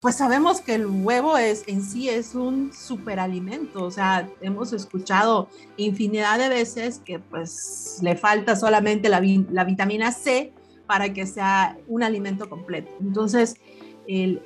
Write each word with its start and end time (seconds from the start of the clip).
pues 0.00 0.16
sabemos 0.16 0.62
que 0.62 0.74
el 0.74 0.86
huevo 0.86 1.36
es 1.36 1.64
en 1.66 1.82
sí 1.82 2.08
es 2.08 2.34
un 2.34 2.72
superalimento, 2.72 3.84
o 3.84 3.90
sea, 3.90 4.26
hemos 4.40 4.72
escuchado 4.72 5.50
infinidad 5.76 6.38
de 6.38 6.48
veces 6.48 7.02
que 7.04 7.18
pues 7.18 7.98
le 8.00 8.16
falta 8.16 8.56
solamente 8.56 9.10
la, 9.10 9.20
vitamina 9.20 10.10
C 10.12 10.54
para 10.86 11.12
que 11.12 11.26
sea 11.26 11.76
un 11.86 12.02
alimento 12.02 12.48
completo. 12.48 12.90
Entonces, 12.98 13.56
el, 14.08 14.40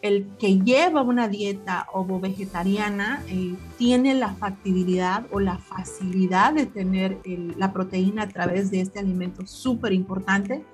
el 0.00 0.26
que 0.38 0.58
lleva 0.60 1.02
una 1.02 1.28
dieta 1.28 1.86
ovo-vegetariana 1.92 3.22
eh, 3.28 3.54
tiene 3.76 4.14
la 4.14 4.34
factibilidad 4.34 5.26
o 5.30 5.38
la 5.38 5.58
facilidad 5.58 6.54
de 6.54 6.64
tener 6.64 7.20
la 7.58 7.74
proteína 7.74 8.22
a 8.22 8.28
través 8.28 8.70
de 8.70 8.80
este 8.80 9.00
alimento 9.00 9.46
súper 9.46 9.92
importante 9.92 10.64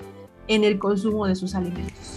en 0.47 0.62
el 0.62 0.79
consumo 0.79 1.27
de 1.27 1.35
sus 1.35 1.57
alimentos. 1.57 2.17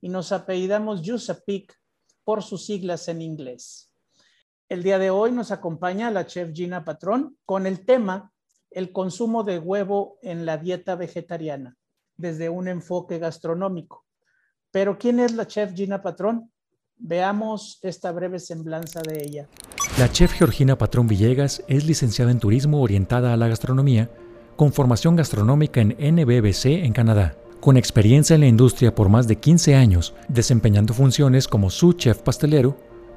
y 0.00 0.08
nos 0.08 0.32
apellidamos 0.32 1.02
Yusapic 1.02 1.78
por 2.24 2.42
sus 2.42 2.66
siglas 2.66 3.08
en 3.08 3.22
inglés. 3.22 3.92
El 4.68 4.82
día 4.82 4.98
de 4.98 5.10
hoy 5.10 5.32
nos 5.32 5.50
acompaña 5.50 6.10
la 6.10 6.26
chef 6.26 6.52
Gina 6.52 6.84
Patrón 6.84 7.36
con 7.44 7.66
el 7.66 7.84
tema 7.84 8.32
el 8.70 8.92
consumo 8.92 9.42
de 9.42 9.58
huevo 9.58 10.18
en 10.22 10.46
la 10.46 10.56
dieta 10.56 10.94
vegetariana 10.94 11.76
desde 12.16 12.48
un 12.48 12.68
enfoque 12.68 13.18
gastronómico. 13.18 14.04
Pero 14.70 14.96
¿quién 14.96 15.18
es 15.18 15.32
la 15.32 15.46
chef 15.46 15.74
Gina 15.74 16.00
Patrón? 16.02 16.52
Veamos 16.96 17.78
esta 17.82 18.12
breve 18.12 18.38
semblanza 18.38 19.00
de 19.02 19.24
ella. 19.24 19.48
La 19.98 20.12
chef 20.12 20.32
Georgina 20.32 20.78
Patrón 20.78 21.08
Villegas 21.08 21.64
es 21.66 21.84
licenciada 21.84 22.30
en 22.30 22.38
turismo 22.38 22.80
orientada 22.80 23.32
a 23.32 23.36
la 23.36 23.48
gastronomía, 23.48 24.08
con 24.54 24.72
formación 24.72 25.16
gastronómica 25.16 25.80
en 25.80 25.96
NBBC 25.98 26.84
en 26.84 26.92
Canadá 26.92 27.39
con 27.60 27.76
experiencia 27.76 28.34
en 28.34 28.40
la 28.40 28.46
industria 28.46 28.94
por 28.94 29.08
más 29.08 29.28
de 29.28 29.36
15 29.36 29.74
años, 29.74 30.14
desempeñando 30.28 30.94
funciones 30.94 31.46
como 31.46 31.70
su 31.70 31.92
chef 31.92 32.18
pastelero, 32.22 32.76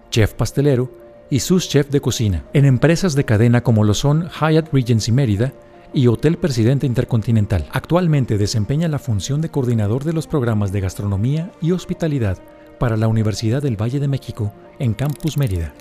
chef 0.10 0.34
pastelero 0.34 0.92
y 1.30 1.40
sus 1.40 1.70
chef 1.70 1.90
de 1.90 2.02
cocina, 2.02 2.46
en 2.54 2.66
empresas 2.66 3.16
de 3.16 3.24
cadena 3.24 3.64
como 3.64 3.84
lo 3.84 3.94
son 3.94 4.30
Hyatt 4.30 4.72
Regency 4.74 5.12
Mérida 5.12 5.54
y 5.94 6.08
Hotel 6.08 6.38
Presidente 6.38 6.86
Intercontinental. 6.86 7.68
Actualmente 7.72 8.38
desempeña 8.38 8.88
la 8.90 9.00
función 9.00 9.42
de 9.42 9.50
coordinador 9.50 10.04
de 10.04 10.14
los 10.14 10.28
programas 10.28 10.72
de 10.72 10.82
gastronomía 10.82 11.52
y 11.62 11.72
hospitalidad 11.72 12.38
para 12.80 12.98
la 12.98 13.08
Universidad 13.08 13.62
del 13.62 13.82
Valle 13.82 14.00
de 14.00 14.08
México 14.08 14.54
en 14.80 14.94
Campus 14.94 15.38
Mérida. 15.38 15.74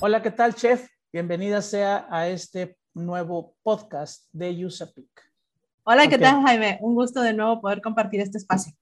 Hola, 0.00 0.22
¿qué 0.22 0.30
tal, 0.30 0.54
chef? 0.54 0.86
Bienvenida 1.12 1.62
sea 1.62 2.06
a 2.10 2.28
este 2.28 2.76
nuevo 2.94 3.56
podcast 3.62 4.26
de 4.32 4.64
USAPIC. 4.64 5.25
Hola, 5.88 6.08
¿qué 6.08 6.18
tal, 6.18 6.42
Jaime? 6.42 6.78
Un 6.80 6.96
gusto 6.96 7.20
de 7.22 7.32
nuevo 7.32 7.60
poder 7.60 7.80
compartir 7.80 8.20
este 8.20 8.38
espacio. 8.38 8.72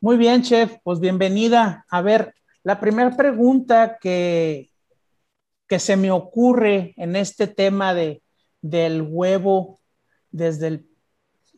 Muy 0.00 0.16
bien, 0.16 0.40
chef, 0.40 0.78
pues 0.82 1.00
bienvenida. 1.00 1.84
A 1.90 2.00
ver, 2.00 2.34
la 2.62 2.80
primera 2.80 3.14
pregunta 3.14 3.98
que, 4.00 4.70
que 5.68 5.78
se 5.78 5.98
me 5.98 6.10
ocurre 6.10 6.94
en 6.96 7.14
este 7.14 7.46
tema 7.46 7.92
de, 7.92 8.22
del 8.62 9.02
huevo 9.02 9.78
desde 10.30 10.86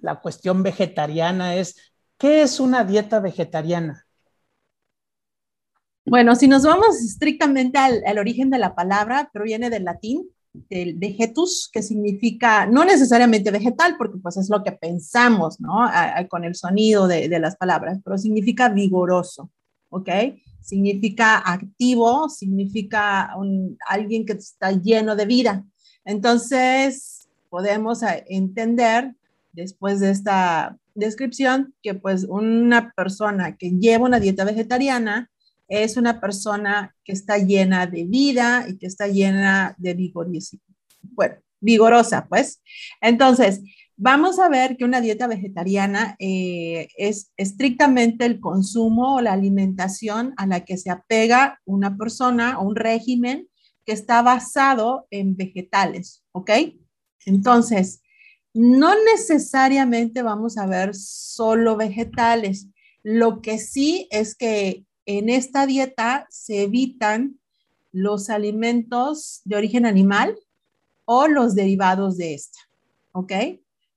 la 0.00 0.16
cuestión 0.16 0.64
vegetariana 0.64 1.54
es, 1.54 1.76
¿qué 2.18 2.42
es 2.42 2.58
una 2.58 2.82
dieta 2.82 3.20
vegetariana? 3.20 4.04
Bueno, 6.04 6.34
si 6.34 6.48
nos 6.48 6.64
vamos 6.64 6.96
estrictamente 7.04 7.78
al, 7.78 8.02
al 8.04 8.18
origen 8.18 8.50
de 8.50 8.58
la 8.58 8.74
palabra, 8.74 9.30
proviene 9.32 9.70
del 9.70 9.84
latín 9.84 10.28
del 10.69 10.94
vegetus, 10.94 11.69
que 11.72 11.82
significa 11.82 12.66
no 12.66 12.84
necesariamente 12.84 13.50
vegetal, 13.50 13.96
porque 13.96 14.19
pues 14.19 14.36
es 14.36 14.48
lo 14.50 14.62
que 14.62 14.72
pensamos, 14.72 15.60
¿no? 15.60 15.88
con 16.28 16.44
el 16.44 16.54
sonido 16.54 17.06
de, 17.06 17.28
las 17.38 17.56
palabras, 17.56 17.98
pero 18.04 18.19
significa 18.19 18.69
vigoroso, 18.69 19.50
¿ok? 19.91 20.08
Significa 20.60 21.38
activo, 21.38 22.28
significa 22.28 23.30
alguien 23.88 24.26
que 24.26 24.34
está 24.34 24.72
lleno 24.72 25.16
de 25.16 25.26
vida. 25.26 25.64
Entonces, 26.04 27.28
podemos 27.48 28.02
eh, 28.02 28.25
entender 28.28 29.14
después 29.52 30.00
de 30.00 30.10
esta 30.10 30.78
descripción 30.94 31.75
que 31.82 31.94
pues 31.94 32.25
una 32.25 32.92
persona 32.92 33.56
que 33.56 33.70
lleva 33.70 34.06
una 34.06 34.20
dieta 34.20 34.44
vegetariana 34.44 35.30
es 35.68 35.96
una 35.96 36.20
persona 36.20 36.96
que 37.04 37.12
está 37.12 37.38
llena 37.38 37.86
de 37.86 38.04
vida 38.04 38.66
y 38.68 38.78
que 38.78 38.86
está 38.86 39.06
llena 39.06 39.74
de 39.78 39.94
vigor, 39.94 40.28
bueno, 41.02 41.36
vigorosa, 41.60 42.26
pues. 42.28 42.62
Entonces, 43.00 43.60
vamos 43.96 44.38
a 44.38 44.48
ver 44.48 44.76
que 44.76 44.84
una 44.84 45.00
dieta 45.00 45.26
vegetariana 45.26 46.16
eh, 46.18 46.88
es 46.96 47.32
estrictamente 47.36 48.24
el 48.24 48.40
consumo 48.40 49.16
o 49.16 49.20
la 49.20 49.32
alimentación 49.32 50.34
a 50.36 50.46
la 50.46 50.64
que 50.64 50.78
se 50.78 50.90
apega 50.90 51.60
una 51.64 51.96
persona 51.96 52.58
o 52.58 52.66
un 52.66 52.76
régimen 52.76 53.48
que 53.84 53.92
está 53.92 54.22
basado 54.22 55.06
en 55.10 55.36
vegetales, 55.36 56.24
¿ok? 56.32 56.50
Entonces, 57.26 58.02
no 58.54 58.92
necesariamente 59.12 60.22
vamos 60.22 60.58
a 60.58 60.66
ver 60.66 60.94
solo 60.94 61.76
vegetales. 61.76 62.68
Lo 63.02 63.40
que 63.40 63.58
sí 63.58 64.08
es 64.10 64.34
que 64.34 64.84
en 65.08 65.30
esta 65.30 65.64
dieta 65.64 66.26
se 66.28 66.64
evitan 66.64 67.41
los 67.92 68.28
alimentos 68.28 69.41
de 69.46 69.56
origen 69.56 69.86
animal 69.86 70.38
o 71.06 71.28
los 71.28 71.54
derivados 71.54 72.19
de 72.19 72.34
esta. 72.34 72.58
¿Ok? 73.12 73.32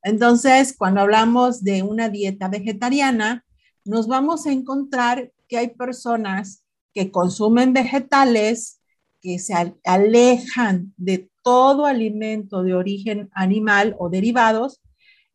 Entonces, 0.03 0.73
cuando 0.75 1.01
hablamos 1.01 1.66
de 1.66 1.83
una 1.83 2.07
dieta 2.07 2.47
vegetariana, 2.47 3.45
nos 3.83 4.07
vamos 4.07 4.45
a 4.45 4.53
encontrar 4.53 5.33
que 5.49 5.57
hay 5.57 5.67
personas 5.67 6.63
que 6.94 7.11
consumen 7.11 7.73
vegetales, 7.73 8.79
que 9.19 9.38
se 9.38 9.53
alejan 9.83 10.93
de 10.95 11.29
todo 11.43 11.88
alimento 11.88 12.63
de 12.63 12.73
origen 12.73 13.29
animal 13.33 13.97
o 13.99 14.09
derivados 14.09 14.79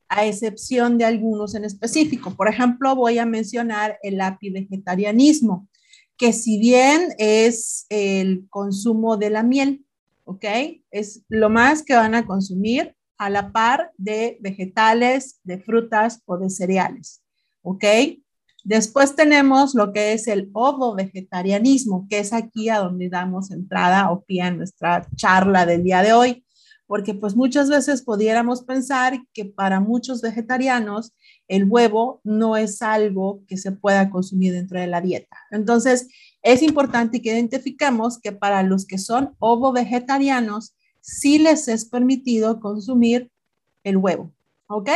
a 0.09 0.27
excepción 0.27 0.99
de 0.99 1.05
algunos 1.05 1.55
en 1.55 1.65
específico. 1.65 2.35
Por 2.35 2.49
ejemplo, 2.49 2.95
voy 2.95 3.19
a 3.19 3.27
mencionar 3.27 3.99
el 4.03 4.21
apivegetarianismo, 4.21 5.69
que 6.17 6.33
si 6.33 6.59
bien 6.59 7.15
es 7.19 7.87
el 7.89 8.47
consumo 8.49 9.17
de 9.17 9.31
la 9.31 9.43
miel, 9.43 9.85
¿ok? 10.25 10.45
Es 10.91 11.23
lo 11.29 11.51
más 11.51 11.83
que 11.83 11.95
van 11.95 12.15
a 12.15 12.27
consumir 12.27 12.95
a 13.19 13.31
la 13.31 13.53
par 13.53 13.93
de 13.97 14.39
vegetales, 14.41 15.41
de 15.43 15.59
frutas 15.59 16.23
o 16.27 16.39
de 16.39 16.51
cereales, 16.51 17.23
¿ok? 17.63 17.85
Después 18.65 19.15
tenemos 19.15 19.75
lo 19.75 19.93
que 19.93 20.13
es 20.13 20.27
el 20.27 20.51
ovo-vegetarianismo, 20.53 22.07
que 22.11 22.19
es 22.19 22.33
aquí 22.33 22.69
a 22.69 22.79
donde 22.79 23.09
damos 23.09 23.51
entrada 23.51 24.11
o 24.11 24.25
pie 24.25 24.43
a 24.43 24.51
nuestra 24.51 25.07
charla 25.15 25.67
del 25.67 25.85
día 25.85 26.03
de 26.03 26.13
hoy 26.13 26.46
porque 26.87 27.15
pues 27.15 27.35
muchas 27.35 27.69
veces 27.69 28.03
pudiéramos 28.03 28.63
pensar 28.63 29.19
que 29.33 29.45
para 29.45 29.81
muchos 29.81 30.23
vegetarianos 30.23 31.13
el 31.49 31.65
huevo 31.65 32.21
no 32.25 32.57
es 32.57 32.83
algo 32.83 33.43
que 33.47 33.57
se 33.57 33.73
pueda 33.73 34.11
consumir 34.11 34.53
dentro 34.53 34.79
de 34.79 34.87
la 34.87 35.01
dieta. 35.01 35.37
Entonces, 35.51 36.09
es 36.43 36.63
importante 36.63 37.21
que 37.21 37.33
identifiquemos 37.33 38.21
que 38.21 38.33
para 38.33 38.63
los 38.63 38.87
que 38.87 38.99
son 38.99 39.35
ovo-vegetarianos, 39.39 40.77
sí 41.01 41.39
les 41.39 41.69
es 41.69 41.85
permitido 41.85 42.61
consumir 42.61 43.31
el 43.83 43.97
huevo, 43.97 44.33
¿ok? 44.69 44.91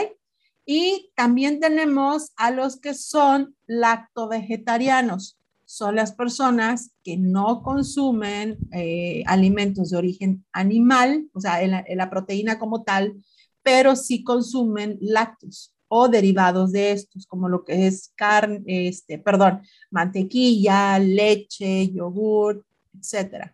Y 0.64 1.10
también 1.16 1.58
tenemos 1.58 2.32
a 2.36 2.50
los 2.50 2.78
que 2.78 2.94
son 2.94 3.56
lacto-vegetarianos 3.66 5.39
son 5.70 5.94
las 5.94 6.10
personas 6.10 6.90
que 7.04 7.16
no 7.16 7.62
consumen 7.62 8.58
eh, 8.72 9.22
alimentos 9.26 9.90
de 9.90 9.98
origen 9.98 10.44
animal, 10.52 11.28
o 11.32 11.40
sea, 11.40 11.62
en 11.62 11.70
la, 11.96 12.10
proteína 12.10 12.58
como 12.58 12.82
tal, 12.82 13.14
pero 13.62 13.94
sí 13.94 14.24
consumen 14.24 14.98
lácteos 15.00 15.72
o 15.86 16.08
derivados 16.08 16.72
de 16.72 16.90
estos, 16.90 17.24
como 17.24 17.48
lo 17.48 17.64
que 17.64 17.86
es 17.86 18.12
carne, 18.16 18.64
este, 18.66 19.20
perdón, 19.20 19.62
mantequilla, 19.92 20.98
leche, 20.98 21.88
yogur, 21.92 22.66
etc. 22.96 23.52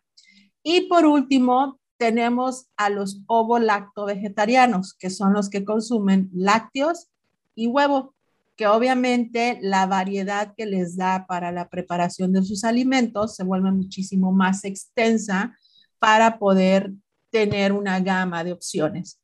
Y 0.62 0.88
por 0.88 1.04
último, 1.04 1.78
tenemos 1.98 2.68
a 2.78 2.88
los 2.88 3.20
ovo-lacto 3.26 4.06
vegetarianos, 4.06 4.94
que 4.94 5.10
son 5.10 5.34
los 5.34 5.50
que 5.50 5.66
consumen 5.66 6.30
lácteos 6.32 7.08
y 7.54 7.66
huevo. 7.66 8.15
Que 8.56 8.66
obviamente 8.66 9.58
la 9.60 9.86
variedad 9.86 10.54
que 10.56 10.66
les 10.66 10.96
da 10.96 11.26
para 11.26 11.52
la 11.52 11.68
preparación 11.68 12.32
de 12.32 12.42
sus 12.42 12.64
alimentos 12.64 13.36
se 13.36 13.44
vuelve 13.44 13.70
muchísimo 13.70 14.32
más 14.32 14.64
extensa 14.64 15.56
para 15.98 16.38
poder 16.38 16.92
tener 17.30 17.72
una 17.72 18.00
gama 18.00 18.42
de 18.44 18.52
opciones. 18.52 19.20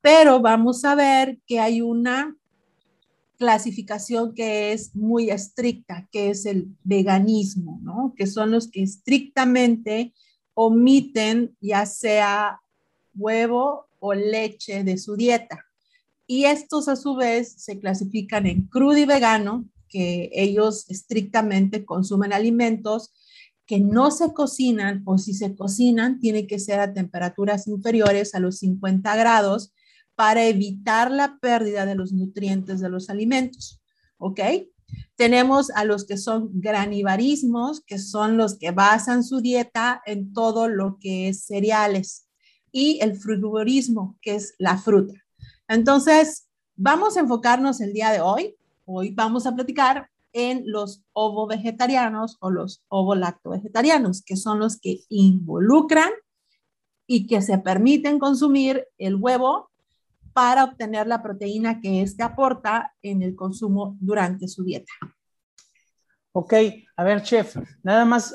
Pero 0.00 0.40
vamos 0.40 0.84
a 0.84 0.94
ver 0.94 1.38
que 1.46 1.60
hay 1.60 1.80
una 1.80 2.36
clasificación 3.38 4.34
que 4.34 4.72
es 4.72 4.94
muy 4.94 5.30
estricta, 5.30 6.08
que 6.10 6.30
es 6.30 6.46
el 6.46 6.68
veganismo, 6.82 7.78
¿no? 7.82 8.12
Que 8.16 8.26
son 8.26 8.50
los 8.50 8.70
que 8.70 8.82
estrictamente 8.82 10.12
omiten 10.54 11.56
ya 11.60 11.86
sea 11.86 12.60
huevo 13.14 13.86
o 13.98 14.14
leche 14.14 14.84
de 14.84 14.98
su 14.98 15.16
dieta. 15.16 15.64
Y 16.26 16.44
estos 16.44 16.88
a 16.88 16.96
su 16.96 17.16
vez 17.16 17.54
se 17.58 17.78
clasifican 17.78 18.46
en 18.46 18.62
crudo 18.66 18.96
y 18.98 19.04
vegano, 19.04 19.68
que 19.88 20.30
ellos 20.32 20.90
estrictamente 20.90 21.84
consumen 21.84 22.32
alimentos 22.32 23.12
que 23.66 23.80
no 23.80 24.10
se 24.10 24.32
cocinan 24.32 25.02
o 25.06 25.18
si 25.18 25.32
se 25.34 25.54
cocinan 25.56 26.20
tiene 26.20 26.46
que 26.46 26.58
ser 26.58 26.80
a 26.80 26.92
temperaturas 26.92 27.66
inferiores 27.66 28.34
a 28.34 28.40
los 28.40 28.58
50 28.58 29.16
grados 29.16 29.72
para 30.14 30.44
evitar 30.44 31.10
la 31.10 31.38
pérdida 31.38 31.86
de 31.86 31.94
los 31.94 32.12
nutrientes 32.12 32.80
de 32.80 32.88
los 32.88 33.10
alimentos. 33.10 33.80
¿Ok? 34.18 34.40
Tenemos 35.16 35.70
a 35.70 35.84
los 35.84 36.04
que 36.04 36.18
son 36.18 36.50
granivarismos, 36.60 37.80
que 37.80 37.98
son 37.98 38.36
los 38.36 38.58
que 38.58 38.70
basan 38.70 39.24
su 39.24 39.40
dieta 39.40 40.02
en 40.06 40.32
todo 40.32 40.68
lo 40.68 40.98
que 41.00 41.28
es 41.28 41.46
cereales, 41.46 42.28
y 42.70 42.98
el 43.00 43.16
frugvorismo, 43.16 44.18
que 44.20 44.34
es 44.34 44.54
la 44.58 44.76
fruta. 44.76 45.23
Entonces, 45.74 46.48
vamos 46.76 47.16
a 47.16 47.20
enfocarnos 47.20 47.80
el 47.80 47.92
día 47.92 48.10
de 48.12 48.20
hoy. 48.20 48.54
Hoy 48.84 49.10
vamos 49.10 49.44
a 49.44 49.56
platicar 49.56 50.08
en 50.32 50.62
los 50.66 51.02
ovo-vegetarianos 51.12 52.36
o 52.40 52.50
los 52.50 52.84
ovo-lacto-vegetarianos, 52.88 54.22
que 54.22 54.36
son 54.36 54.60
los 54.60 54.78
que 54.80 55.00
involucran 55.08 56.10
y 57.08 57.26
que 57.26 57.42
se 57.42 57.58
permiten 57.58 58.20
consumir 58.20 58.86
el 58.98 59.16
huevo 59.16 59.70
para 60.32 60.62
obtener 60.62 61.08
la 61.08 61.22
proteína 61.24 61.80
que 61.80 62.02
éste 62.02 62.22
aporta 62.22 62.94
en 63.02 63.22
el 63.22 63.34
consumo 63.34 63.96
durante 63.98 64.46
su 64.46 64.62
dieta. 64.62 64.92
Ok, 66.30 66.54
a 66.96 67.02
ver, 67.02 67.22
chef, 67.22 67.56
nada 67.82 68.04
más, 68.04 68.32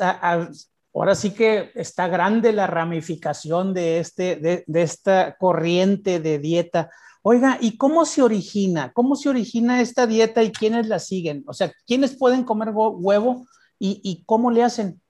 ahora 0.94 1.15
sí 1.15 1.31
que 1.31 1.71
está 1.74 2.09
grande 2.09 2.51
la 2.51 2.68
ramificación 2.68 3.74
de, 3.74 4.00
este, 4.00 4.35
de 4.35 4.81
esta 4.81 5.38
corriente 5.38 6.19
de 6.19 6.39
dieta. 6.39 6.89
Oiga, 7.21 7.57
¿y 7.60 7.75
cómo 7.77 8.06
se 8.06 8.21
origina? 8.21 8.94
¿Cómo 8.94 9.16
se 9.16 9.30
origina 9.30 9.81
esta 9.81 10.07
dieta 10.07 10.44
y 10.44 10.51
quiénes 10.51 10.88
la 10.88 11.00
siguen? 11.00 11.44
O 11.48 11.54
sea, 11.54 11.71
¿quiénes 11.86 12.16
pueden 12.16 12.44
comer 12.44 12.69
huevo 12.74 13.45
y, 13.77 14.24
cómo 14.25 14.51
le 14.51 14.63
hacen? 14.63 15.01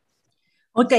Ok, 0.71 0.93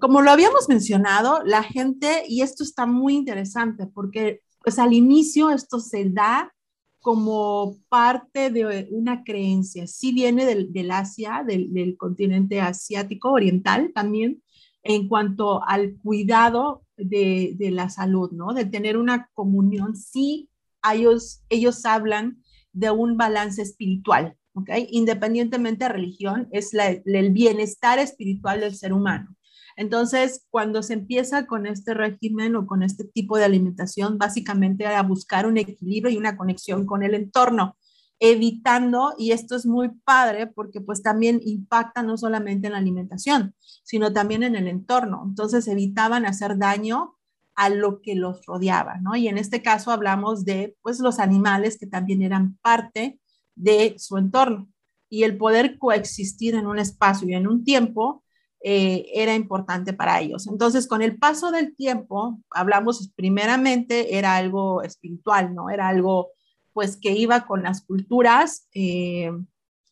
como 0.00 0.20
lo 0.22 0.30
habíamos 0.30 0.68
mencionado, 0.68 1.42
la 1.44 1.62
gente, 1.62 2.24
y 2.28 2.42
esto 2.42 2.62
está 2.62 2.86
muy 2.86 3.14
interesante 3.14 3.86
porque 3.86 4.42
pues 4.62 4.78
al 4.78 4.92
inicio 4.92 5.50
esto 5.50 5.78
se 5.78 6.10
da 6.10 6.52
como 7.00 7.76
parte 7.88 8.50
de 8.50 8.88
una 8.90 9.22
creencia, 9.22 9.86
sí 9.86 10.12
viene 10.12 10.44
del, 10.44 10.90
Asia, 10.90 11.44
del, 11.46 11.96
continente 11.96 12.60
asiático 12.60 13.30
oriental 13.30 13.92
también, 13.94 14.42
en 14.88 15.08
cuanto 15.08 15.62
al 15.66 15.96
cuidado 16.02 16.84
de, 16.96 17.56
la 17.72 17.88
salud, 17.90 18.30
¿no? 18.32 18.54
De 18.54 18.64
tener 18.64 18.96
una 18.96 19.28
comunión, 19.34 19.96
sí, 19.96 20.50
ellos, 20.92 21.42
ellos 21.48 21.84
hablan 21.84 22.42
de 22.72 22.90
un 22.90 23.16
balance 23.16 23.62
espiritual, 23.62 24.36
¿ok? 24.54 24.70
Independientemente 24.90 25.84
de 25.84 25.92
religión, 25.92 26.48
es 26.52 26.72
el 26.74 27.32
bienestar 27.32 27.98
espiritual 27.98 28.60
del 28.60 28.74
ser 28.74 28.92
humano. 28.92 29.36
Entonces, 29.76 30.46
cuando 30.50 30.82
se 30.82 30.94
empieza 30.94 31.46
con 31.46 31.66
este 31.66 31.92
régimen 31.92 32.56
o 32.56 32.66
con 32.66 32.82
este 32.82 33.04
tipo 33.04 33.36
de 33.36 33.44
alimentación, 33.44 34.16
básicamente 34.16 34.84
era 34.84 35.02
buscar 35.02 35.46
un 35.46 35.58
equilibrio 35.58 36.10
y 36.10 36.16
una 36.16 36.36
conexión 36.36 36.86
con 36.86 37.02
el 37.02 37.14
entorno, 37.14 37.76
evitando, 38.18 39.14
y 39.18 39.32
esto 39.32 39.54
es 39.54 39.66
muy 39.66 39.90
padre 40.04 40.46
porque 40.46 40.80
pues 40.80 41.02
también 41.02 41.40
impacta 41.44 42.02
no 42.02 42.16
solamente 42.16 42.68
en 42.68 42.72
la 42.72 42.78
alimentación, 42.78 43.54
sino 43.86 44.12
también 44.12 44.42
en 44.42 44.56
el 44.56 44.66
entorno. 44.66 45.22
Entonces, 45.24 45.68
evitaban 45.68 46.26
hacer 46.26 46.58
daño 46.58 47.16
a 47.54 47.68
lo 47.70 48.02
que 48.02 48.16
los 48.16 48.44
rodeaba, 48.44 48.96
¿no? 49.00 49.14
Y 49.14 49.28
en 49.28 49.38
este 49.38 49.62
caso 49.62 49.92
hablamos 49.92 50.44
de 50.44 50.76
pues 50.82 50.98
los 50.98 51.20
animales 51.20 51.78
que 51.78 51.86
también 51.86 52.20
eran 52.20 52.58
parte 52.58 53.20
de 53.54 53.94
su 53.96 54.18
entorno 54.18 54.68
y 55.08 55.22
el 55.22 55.38
poder 55.38 55.78
coexistir 55.78 56.56
en 56.56 56.66
un 56.66 56.78
espacio 56.78 57.28
y 57.28 57.34
en 57.34 57.46
un 57.46 57.64
tiempo 57.64 58.24
eh, 58.60 59.06
era 59.14 59.34
importante 59.34 59.92
para 59.92 60.20
ellos. 60.20 60.48
Entonces, 60.48 60.88
con 60.88 61.00
el 61.00 61.16
paso 61.18 61.52
del 61.52 61.76
tiempo, 61.76 62.40
hablamos 62.50 63.12
primeramente, 63.14 64.18
era 64.18 64.34
algo 64.34 64.82
espiritual, 64.82 65.54
¿no? 65.54 65.70
Era 65.70 65.86
algo, 65.88 66.30
pues, 66.72 66.96
que 66.96 67.12
iba 67.12 67.46
con 67.46 67.62
las 67.62 67.82
culturas 67.82 68.68
eh, 68.74 69.30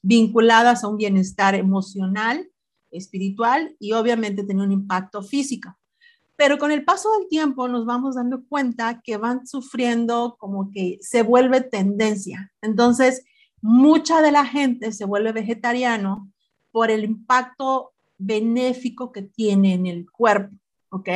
vinculadas 0.02 0.82
a 0.82 0.88
un 0.88 0.96
bienestar 0.96 1.54
emocional, 1.54 2.50
espiritual 2.96 3.76
y 3.78 3.92
obviamente 3.92 4.44
tenía 4.44 4.64
un 4.64 4.72
impacto 4.72 5.22
físico. 5.22 5.76
Pero 6.36 6.58
con 6.58 6.72
el 6.72 6.84
paso 6.84 7.10
del 7.18 7.28
tiempo 7.28 7.68
nos 7.68 7.86
vamos 7.86 8.16
dando 8.16 8.44
cuenta 8.46 9.00
que 9.02 9.16
van 9.16 9.46
sufriendo 9.46 10.36
como 10.38 10.70
que 10.70 10.98
se 11.00 11.22
vuelve 11.22 11.60
tendencia. 11.60 12.52
Entonces, 12.60 13.24
mucha 13.60 14.20
de 14.20 14.32
la 14.32 14.44
gente 14.44 14.92
se 14.92 15.04
vuelve 15.04 15.32
vegetariano 15.32 16.30
por 16.72 16.90
el 16.90 17.04
impacto 17.04 17.92
benéfico 18.18 19.12
que 19.12 19.22
tiene 19.22 19.74
en 19.74 19.86
el 19.86 20.10
cuerpo, 20.10 20.56
¿ok? 20.90 21.08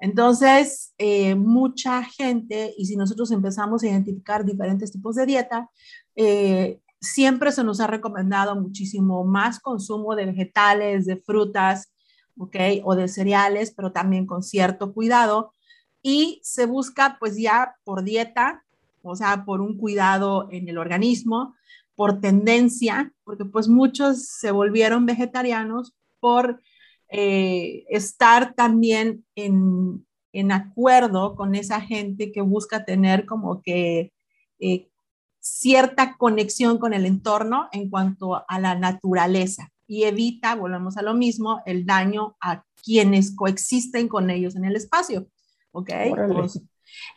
Entonces, 0.00 0.94
eh, 0.98 1.34
mucha 1.34 2.02
gente, 2.02 2.74
y 2.76 2.86
si 2.86 2.96
nosotros 2.96 3.30
empezamos 3.30 3.82
a 3.82 3.88
identificar 3.88 4.44
diferentes 4.44 4.90
tipos 4.90 5.14
de 5.16 5.26
dieta, 5.26 5.70
eh, 6.16 6.80
siempre 7.00 7.52
se 7.52 7.64
nos 7.64 7.80
ha 7.80 7.86
recomendado 7.86 8.54
muchísimo 8.54 9.24
más 9.24 9.60
consumo 9.60 10.14
de 10.14 10.26
vegetales, 10.26 11.06
de 11.06 11.16
frutas, 11.16 11.92
¿ok? 12.38 12.56
O 12.84 12.94
de 12.94 13.08
cereales, 13.08 13.72
pero 13.74 13.92
también 13.92 14.26
con 14.26 14.42
cierto 14.42 14.92
cuidado. 14.92 15.54
Y 16.02 16.40
se 16.42 16.66
busca 16.66 17.16
pues 17.18 17.36
ya 17.36 17.76
por 17.84 18.04
dieta, 18.04 18.64
o 19.02 19.16
sea, 19.16 19.44
por 19.44 19.60
un 19.60 19.76
cuidado 19.78 20.48
en 20.50 20.68
el 20.68 20.78
organismo, 20.78 21.54
por 21.94 22.20
tendencia, 22.20 23.12
porque 23.24 23.44
pues 23.44 23.68
muchos 23.68 24.26
se 24.26 24.50
volvieron 24.50 25.06
vegetarianos 25.06 25.94
por 26.18 26.60
eh, 27.08 27.84
estar 27.88 28.54
también 28.54 29.24
en, 29.34 30.06
en, 30.32 30.52
acuerdo 30.52 31.34
con 31.34 31.54
esa 31.54 31.80
gente 31.80 32.30
que 32.30 32.40
busca 32.40 32.84
tener 32.84 33.26
como 33.26 33.62
que 33.62 34.12
eh, 34.60 34.89
cierta 35.40 36.16
conexión 36.16 36.78
con 36.78 36.94
el 36.94 37.06
entorno 37.06 37.68
en 37.72 37.90
cuanto 37.90 38.44
a 38.46 38.58
la 38.60 38.74
naturaleza 38.74 39.70
y 39.86 40.04
evita, 40.04 40.54
volvemos 40.54 40.96
a 40.96 41.02
lo 41.02 41.14
mismo, 41.14 41.62
el 41.66 41.84
daño 41.84 42.36
a 42.40 42.62
quienes 42.84 43.34
coexisten 43.34 44.06
con 44.06 44.30
ellos 44.30 44.54
en 44.54 44.64
el 44.64 44.76
espacio. 44.76 45.26
¿Ok? 45.72 45.90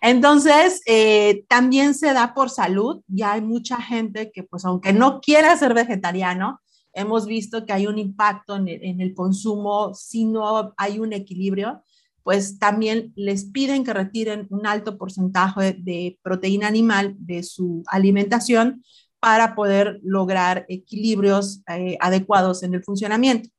Entonces, 0.01 0.81
eh, 0.85 1.45
también 1.47 1.93
se 1.93 2.13
da 2.13 2.33
por 2.33 2.49
salud. 2.49 3.01
Ya 3.07 3.33
hay 3.33 3.41
mucha 3.41 3.79
gente 3.79 4.31
que, 4.31 4.43
pues, 4.43 4.65
aunque 4.65 4.91
no 4.91 5.21
quiera 5.21 5.55
ser 5.55 5.73
vegetariano, 5.73 6.61
hemos 6.93 7.25
visto 7.25 7.65
que 7.65 7.73
hay 7.73 7.87
un 7.87 7.97
impacto 7.97 8.55
en 8.55 8.67
el, 9.01 9.13
consumo 9.13 9.93
si 9.93 10.25
no 10.25 10.73
hay 10.77 10.99
un 10.99 11.13
equilibrio, 11.13 11.83
pues 12.23 12.57
también 12.57 13.11
les 13.15 13.45
piden 13.45 13.83
que 13.83 13.93
retiren 13.93 14.47
un 14.49 14.65
alto 14.65 14.97
porcentaje 14.97 15.73
de 15.73 16.17
proteína 16.23 16.67
animal 16.67 17.15
de 17.19 17.43
su 17.43 17.83
alimentación 17.87 18.83
para 19.19 19.55
poder 19.55 19.99
lograr 20.03 20.65
equilibrios 20.69 21.61
eh, 21.67 21.97
adecuados 21.99 22.63
en 22.63 22.73
el 22.73 22.83
funcionamiento. 22.83 23.49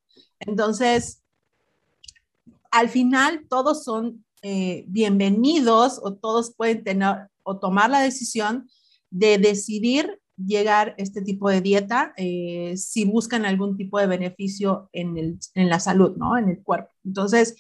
Entonces, 0.41 1.23
al 2.71 2.89
final 2.89 3.47
todos 3.49 3.85
son 3.85 4.25
eh, 4.43 4.85
bienvenidos 4.89 6.01
o 6.03 6.15
todos 6.15 6.55
pueden 6.55 6.85
tener 6.85 7.29
o 7.43 7.59
tomar 7.59 7.89
la 7.91 8.01
decisión 8.01 8.69
de 9.11 9.39
decidir 9.39 10.21
llegar 10.37 10.95
este 10.99 11.23
tipo 11.23 11.49
de 11.49 11.61
dieta 11.61 12.13
eh, 12.17 12.75
si 12.77 13.05
buscan 13.05 13.45
algún 13.45 13.77
tipo 13.77 13.99
de 13.99 14.07
beneficio 14.07 14.89
en, 14.93 15.17
el, 15.17 15.39
en, 15.55 15.69
la 15.69 15.79
salud, 15.79 16.17
¿no? 16.17 16.37
En 16.37 16.49
el 16.49 16.63
cuerpo. 16.63 16.91
Entonces, 17.05 17.57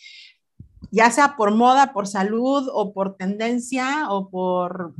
ya 0.95 1.11
sea 1.11 1.37
por 1.37 1.53
moda, 1.55 1.93
por 1.93 2.07
salud 2.07 2.69
o 2.73 2.93
por 2.93 3.17
tendencia 3.17 4.09
o 4.11 4.31
por 4.31 4.95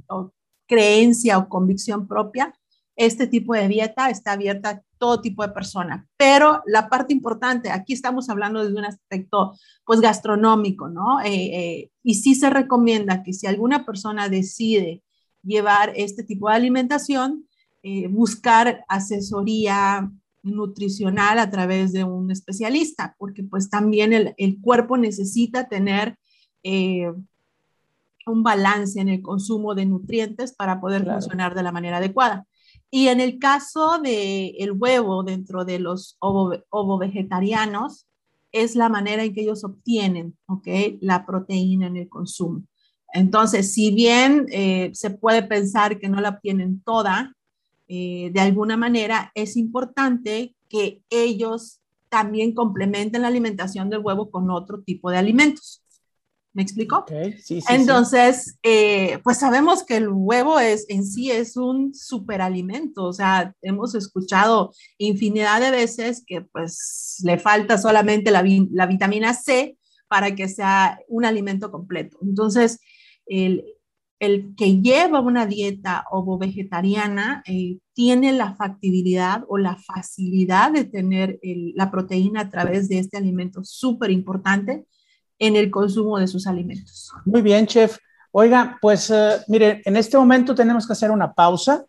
creencia 0.67 1.39
o 1.39 1.49
convicción 1.49 2.09
propia, 2.09 2.53
este 2.97 3.29
tipo 3.29 3.55
de 3.55 3.69
dieta 3.69 4.11
está 4.11 4.33
abierta 4.33 4.71
a 4.71 4.83
todo 4.99 5.21
tipo 5.21 5.43
de 5.43 5.53
persona. 5.53 6.09
Pero 6.17 6.63
la 6.67 6.89
parte 6.89 7.13
importante, 7.13 7.71
aquí 7.71 7.93
estamos 7.93 8.29
hablando 8.29 8.65
de 8.65 8.75
un 8.75 8.85
aspecto 8.85 9.57
pues 9.85 10.01
gastronómico, 10.01 10.89
¿no? 10.89 11.21
Eh, 11.21 11.31
eh, 11.33 11.91
y 12.03 12.15
sí 12.17 12.35
se 12.35 12.51
recomienda 12.51 13.23
que 13.23 13.33
si 13.33 13.47
alguna 13.47 13.87
persona 13.87 14.29
decide 14.29 15.03
llevar 15.43 15.93
este 15.95 16.25
tipo 16.25 16.49
de 16.49 16.57
alimentación, 16.57 17.47
eh, 17.85 18.09
buscar 18.09 18.85
asesoría 18.89 20.11
nutricional 20.45 21.39
a 21.39 21.51
través 21.51 21.93
de 21.93 22.05
un 22.05 22.31
especialista, 22.31 23.17
porque 23.19 23.43
pues 23.43 23.71
también 23.71 24.13
el, 24.13 24.61
cuerpo 24.61 24.97
necesita 24.97 25.69
tener 25.69 26.17
eh, 26.63 27.13
un 28.27 28.43
balance 28.43 29.01
en 29.01 29.09
el 29.09 29.23
consumo 29.23 29.75
de 29.75 29.87
nutrientes 29.87 30.55
para 30.55 30.81
poder 30.81 31.05
funcionar 31.05 31.55
de 31.55 31.63
la 31.63 31.73
manera 31.73 31.97
adecuada. 31.97 32.47
Y 32.91 33.09
en 33.09 33.21
el 33.21 33.39
caso 33.39 33.99
del 33.99 34.55
el 34.59 34.73
huevo 34.73 35.25
dentro 35.25 35.65
de 35.65 35.79
los 35.79 36.17
ovo, 36.21 36.99
vegetarianos, 36.99 38.07
es 38.53 38.77
la 38.77 38.89
manera 38.89 39.25
en 39.25 39.35
que 39.35 39.41
ellos 39.41 39.65
obtienen 39.65 40.37
¿okay? 40.47 40.99
la 41.01 41.27
proteína 41.27 41.89
en 41.89 41.97
el 41.97 42.09
consumo. 42.09 42.63
Entonces, 43.13 43.73
si 43.73 43.93
bien 43.93 44.47
eh, 44.51 44.91
se 44.93 45.11
puede 45.11 45.43
pensar 45.43 45.99
que 45.99 46.09
no 46.09 46.21
la 46.21 46.31
obtienen 46.31 46.83
toda, 46.83 47.35
eh, 47.89 48.31
de 48.33 48.41
alguna 48.41 48.77
manera 48.77 49.31
es 49.35 49.57
importante 49.57 50.55
que 50.69 51.03
ellos 51.11 51.81
también 52.09 52.55
complementen 52.55 53.23
la 53.23 53.29
alimentación 53.29 53.91
del 53.91 54.01
huevo 54.01 54.31
con 54.31 54.51
otro 54.51 54.83
tipo 54.83 55.11
de 55.11 55.19
alimentos. 55.19 55.83
¿Me 56.53 56.63
explico? 56.63 57.05
Sí, 57.43 57.61
sí, 57.61 57.65
Entonces, 57.69 58.59
eh, 58.63 59.19
pues 59.25 59.39
sabemos 59.39 59.83
que 59.83 59.97
el 59.97 60.09
huevo 60.09 60.61
es 60.61 60.87
en 60.89 61.05
sí 61.05 61.33
es 61.33 61.57
un 61.57 61.93
superalimento, 61.93 63.07
o 63.07 63.13
sea, 63.13 63.53
hemos 63.61 63.97
escuchado 63.97 64.73
infinidad 64.97 65.61
de 65.61 65.73
veces 65.73 66.23
que 66.25 66.43
pues 66.43 67.21
le 67.25 67.39
falta 67.39 67.77
solamente 67.77 68.31
la, 68.31 68.45
la 68.71 68.87
vitamina 68.87 69.35
C 69.35 69.77
para 70.07 70.37
que 70.37 70.49
sea 70.49 71.01
un 71.09 71.25
alimento 71.25 71.73
completo. 71.73 72.19
Entonces, 72.23 72.79
el, 73.27 73.65
el 74.19 74.55
que 74.57 74.81
lleva 74.81 75.21
una 75.21 75.47
dieta 75.47 76.05
ovo-vegetariana 76.11 77.43
eh, 77.47 77.79
tiene 77.93 78.33
la 78.33 78.55
factibilidad 78.55 79.45
o 79.49 79.59
la 79.59 79.77
facilidad 79.77 80.73
de 80.73 80.85
tener 80.85 81.39
la 81.75 81.91
proteína 81.91 82.43
a 82.43 82.51
través 82.51 82.89
de 82.89 82.99
este 82.99 83.17
alimento 83.17 83.65
súper 83.65 84.11
importante 84.11 84.85
en 85.39 85.57
el 85.57 85.71
consumo 85.71 86.19
de 86.19 86.27
sus 86.27 86.47
alimentos. 86.47 87.13
Muy 87.25 87.43
bien, 87.43 87.67
chef. 87.67 87.99
Oiga, 88.31 88.79
pues 88.81 89.11
uh, 89.11 89.43
mire, 89.49 89.83
en 89.85 89.97
este 89.97 90.17
momento 90.17 90.55
tenemos 90.55 90.87
que 90.87 90.93
hacer 90.93 91.11
una 91.11 91.35
pausa 91.35 91.85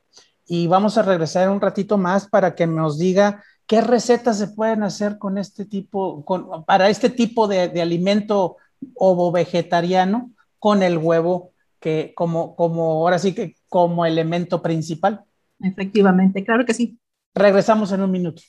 y 0.46 0.68
vamos 0.68 0.98
a 0.98 1.02
regresar 1.02 1.50
un 1.50 1.62
ratito 1.62 1.98
más 1.98 2.28
para 2.28 2.54
que 2.54 2.68
nos 2.68 3.00
diga 3.00 3.44
qué 3.66 3.82
recetas 3.82 4.38
se 4.38 4.50
pueden 4.50 4.84
hacer 4.84 5.18
con 5.18 5.40
este 5.40 5.66
tipo, 5.66 6.24
con, 6.24 6.64
para 6.66 6.90
este 6.90 7.10
tipo 7.10 7.48
de, 7.48 7.70
de 7.70 7.82
alimento 7.82 8.58
ovo-vegetariano 8.94 10.32
con 10.60 10.84
el 10.84 10.98
huevo 11.00 11.55
que 11.80 12.14
como, 12.16 12.56
como 12.56 12.84
ahora 12.94 13.20
sí 13.20 13.34
que 13.34 13.56
como 13.68 14.06
elemento 14.06 14.62
principal. 14.62 15.24
Efectivamente, 15.60 16.44
claro 16.44 16.66
que 16.66 16.74
sí. 16.74 17.00
Regresamos 17.34 17.92
en 17.92 18.02
un 18.02 18.12
minuto. 18.12 18.42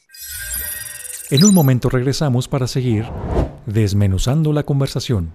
En 1.30 1.44
un 1.44 1.52
momento 1.52 1.88
regresamos 1.88 2.46
para 2.46 2.66
seguir 2.66 3.04
desmenuzando 3.66 4.52
la 4.52 4.62
conversación 4.62 5.32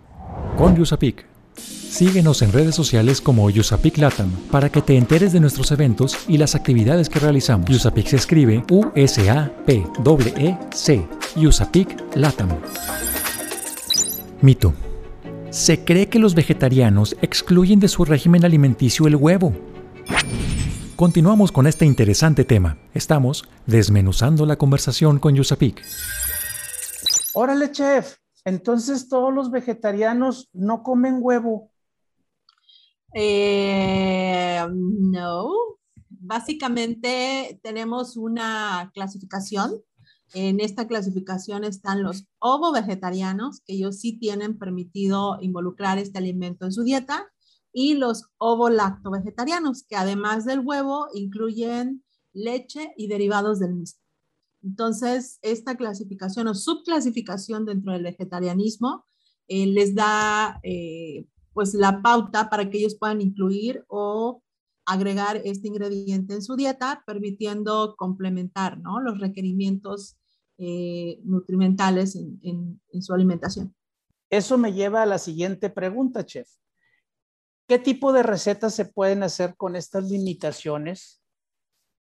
con 0.57 0.75
Yusapik. 0.75 1.25
Síguenos 1.55 2.41
en 2.41 2.53
redes 2.53 2.73
sociales 2.73 3.19
como 3.19 3.49
Yusapik 3.49 3.97
Latam 3.97 4.31
para 4.49 4.69
que 4.69 4.81
te 4.81 4.95
enteres 4.95 5.33
de 5.33 5.41
nuestros 5.41 5.71
eventos 5.71 6.17
y 6.29 6.37
las 6.37 6.55
actividades 6.55 7.09
que 7.09 7.19
realizamos. 7.19 7.69
Yusapik 7.69 8.07
se 8.07 8.15
escribe 8.15 8.63
U-S-A-P-E-C. 8.71 9.27
Yusapik 11.35 12.15
Latam. 12.15 12.49
Mito. 14.41 14.73
Se 15.51 15.83
cree 15.83 16.07
que 16.07 16.17
los 16.17 16.33
vegetarianos 16.33 17.17
excluyen 17.21 17.81
de 17.81 17.89
su 17.89 18.05
régimen 18.05 18.45
alimenticio 18.45 19.05
el 19.05 19.17
huevo. 19.17 19.51
Continuamos 20.95 21.51
con 21.51 21.67
este 21.67 21.85
interesante 21.85 22.45
tema. 22.45 22.77
Estamos 22.93 23.43
desmenuzando 23.65 24.45
la 24.45 24.55
conversación 24.55 25.19
con 25.19 25.35
Yusapik. 25.35 25.83
Órale, 27.33 27.69
chef. 27.69 28.15
Entonces 28.45 29.09
todos 29.09 29.33
los 29.33 29.51
vegetarianos 29.51 30.49
no 30.53 30.83
comen 30.83 31.17
huevo. 31.19 31.69
Eh, 33.13 34.65
no. 34.71 35.51
Básicamente 36.07 37.59
tenemos 37.61 38.15
una 38.15 38.89
clasificación 38.93 39.81
en 40.33 40.59
esta 40.59 40.87
clasificación 40.87 41.63
están 41.63 42.03
los 42.03 42.25
ovo-vegetarianos, 42.39 43.61
que 43.61 43.73
ellos 43.73 43.99
sí 43.99 44.17
tienen 44.17 44.57
permitido 44.57 45.37
involucrar 45.41 45.97
este 45.97 46.19
alimento 46.19 46.65
en 46.65 46.71
su 46.71 46.83
dieta, 46.83 47.27
y 47.73 47.95
los 47.95 48.25
ovo-lacto-vegetarianos, 48.37 49.83
que 49.87 49.95
además 49.95 50.45
del 50.45 50.59
huevo 50.59 51.07
incluyen 51.13 52.03
leche 52.33 52.93
y 52.97 53.07
derivados 53.07 53.59
del 53.59 53.75
mismo. 53.75 53.99
Entonces, 54.63 55.39
esta 55.41 55.75
clasificación 55.75 56.47
o 56.47 56.53
subclasificación 56.53 57.65
dentro 57.65 57.93
del 57.93 58.03
vegetarianismo 58.03 59.05
eh, 59.47 59.65
les 59.65 59.95
da 59.95 60.59
eh, 60.63 61.25
pues 61.53 61.73
la 61.73 62.01
pauta 62.01 62.49
para 62.49 62.69
que 62.69 62.77
ellos 62.77 62.95
puedan 62.95 63.21
incluir 63.21 63.83
o 63.87 64.43
agregar 64.85 65.41
este 65.45 65.67
ingrediente 65.67 66.33
en 66.33 66.41
su 66.41 66.55
dieta, 66.55 67.03
permitiendo 67.05 67.95
complementar 67.97 68.79
¿no? 68.79 68.99
los 68.99 69.19
requerimientos 69.19 70.17
eh, 70.63 71.19
nutrimentales 71.23 72.15
en, 72.15 72.79
su 73.01 73.15
alimentación. 73.15 73.73
Eso 74.29 74.59
me 74.59 74.73
lleva 74.73 75.01
a 75.01 75.07
la 75.07 75.17
siguiente 75.17 75.71
pregunta, 75.71 76.23
chef. 76.23 76.47
¿Qué 77.67 77.79
tipo 77.79 78.13
de 78.13 78.21
recetas 78.21 78.75
se 78.75 78.85
pueden 78.85 79.23
hacer 79.23 79.55
con 79.57 79.75
estas 79.75 80.03
limitaciones 80.11 81.19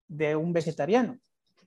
de 0.10 0.36
un 0.36 0.52
vegetariano? 0.52 1.18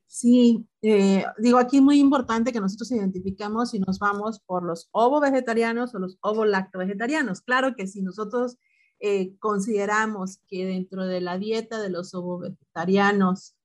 Sí, 0.07 0.67
eh, 0.83 1.25
digo 1.39 1.57
aquí 1.57 1.81
muy 1.81 1.99
importante 1.99 2.53
que 2.53 2.61
nosotros 2.61 2.93
identifiquemos 2.93 3.71
si 3.71 3.79
nos 3.79 3.99
vamos 3.99 4.41
por 4.41 4.63
los 4.63 4.91
ovo 4.93 5.19
vegetarianos 5.19 5.95
o 5.95 5.99
los 5.99 6.19
ovo 6.21 6.45
lacto 6.45 6.79
vegetarianos. 6.79 7.41
Claro 7.41 7.75
que 7.75 7.87
si 7.87 8.03
nosotros 8.03 8.59
eh, 9.01 9.35
consideramos 9.39 10.41
que 10.47 10.67
dentro 10.67 11.07
de 11.07 11.23
la 11.23 11.39
dieta 11.39 11.81
de 11.81 11.89
los 11.89 12.13
ovo 12.13 12.41
vegetarianos 12.41 13.57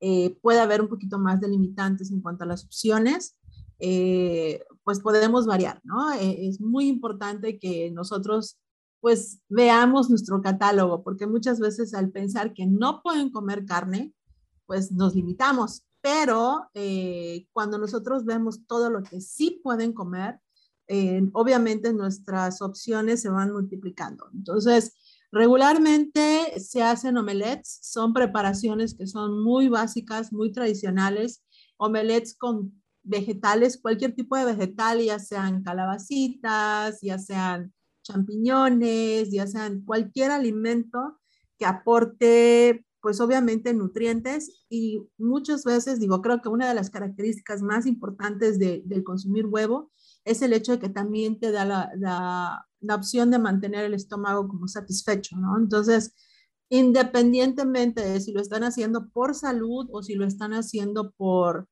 eh, 0.00 0.38
puede 0.42 0.60
haber 0.60 0.82
un 0.82 0.88
poquito 0.88 1.18
más 1.18 1.40
de 1.40 1.48
limitantes 1.48 2.10
en 2.10 2.20
cuanto 2.20 2.44
a 2.44 2.46
las 2.46 2.64
opciones, 2.64 3.36
eh, 3.78 4.62
pues 4.84 5.00
podemos 5.00 5.46
variar, 5.46 5.80
¿no? 5.84 6.12
Eh, 6.12 6.46
es 6.48 6.60
muy 6.60 6.86
importante 6.88 7.58
que 7.58 7.90
nosotros 7.90 8.58
pues 9.00 9.40
veamos 9.48 10.10
nuestro 10.10 10.42
catálogo, 10.42 11.02
porque 11.02 11.26
muchas 11.26 11.60
veces 11.60 11.94
al 11.94 12.10
pensar 12.10 12.52
que 12.52 12.66
no 12.66 13.02
pueden 13.02 13.30
comer 13.30 13.64
carne, 13.64 14.12
pues 14.66 14.90
nos 14.90 15.14
limitamos, 15.14 15.84
pero 16.00 16.70
cuando 17.52 17.78
nosotros 17.78 18.24
vemos 18.24 18.66
todo 18.66 18.90
lo 18.90 19.02
que 19.02 19.20
sí 19.20 19.60
pueden 19.62 19.92
comer, 19.92 20.40
obviamente 21.34 21.92
nuestras 21.92 22.62
opciones 22.62 23.22
se 23.22 23.28
van 23.28 23.52
multiplicando. 23.52 24.28
Entonces, 24.32 24.94
Regularmente 25.32 26.60
se 26.60 26.82
hacen 26.82 27.16
omelets, 27.16 27.78
son 27.82 28.12
preparaciones 28.12 28.94
que 28.94 29.06
son 29.06 29.42
muy 29.42 29.68
básicas, 29.68 30.32
muy 30.32 30.52
tradicionales, 30.52 31.44
omelets 31.76 32.36
con 32.36 32.82
vegetales, 33.02 33.78
cualquier 33.80 34.14
tipo 34.14 34.36
de 34.36 34.44
vegetal, 34.44 35.00
ya 35.00 35.18
sean 35.18 35.62
calabacitas, 35.62 37.00
ya 37.02 37.18
sean 37.18 37.72
champiñones, 38.02 39.30
ya 39.30 39.46
sean 39.46 39.82
cualquier 39.84 40.30
alimento 40.30 41.18
que 41.58 41.66
aporte, 41.66 42.84
pues 43.00 43.20
obviamente 43.20 43.72
nutrientes 43.74 44.64
y 44.68 45.00
muchas 45.18 45.64
veces, 45.64 46.00
digo, 46.00 46.22
creo 46.22 46.40
que 46.40 46.48
una 46.48 46.68
de 46.68 46.74
las 46.74 46.90
características 46.90 47.62
más 47.62 47.86
importantes 47.86 48.58
de, 48.58 48.82
del 48.84 49.04
consumir 49.04 49.46
huevo 49.46 49.90
es 50.26 50.42
el 50.42 50.52
hecho 50.52 50.72
de 50.72 50.78
que 50.80 50.88
también 50.88 51.38
te 51.38 51.52
da 51.52 51.64
la, 51.64 52.66
la 52.80 52.94
opción 52.94 53.30
de 53.30 53.38
mantener 53.38 53.84
el 53.84 53.94
estómago 53.94 54.48
como 54.48 54.68
satisfecho, 54.68 55.36
¿no? 55.36 55.56
Entonces, 55.56 56.14
independientemente 56.68 58.02
de 58.02 58.20
si 58.20 58.32
lo 58.32 58.40
están 58.40 58.64
haciendo 58.64 59.08
por 59.10 59.34
salud 59.34 59.88
o 59.92 60.02
si 60.02 60.16
lo 60.16 60.26
están 60.26 60.52
haciendo 60.52 61.12
por, 61.12 61.68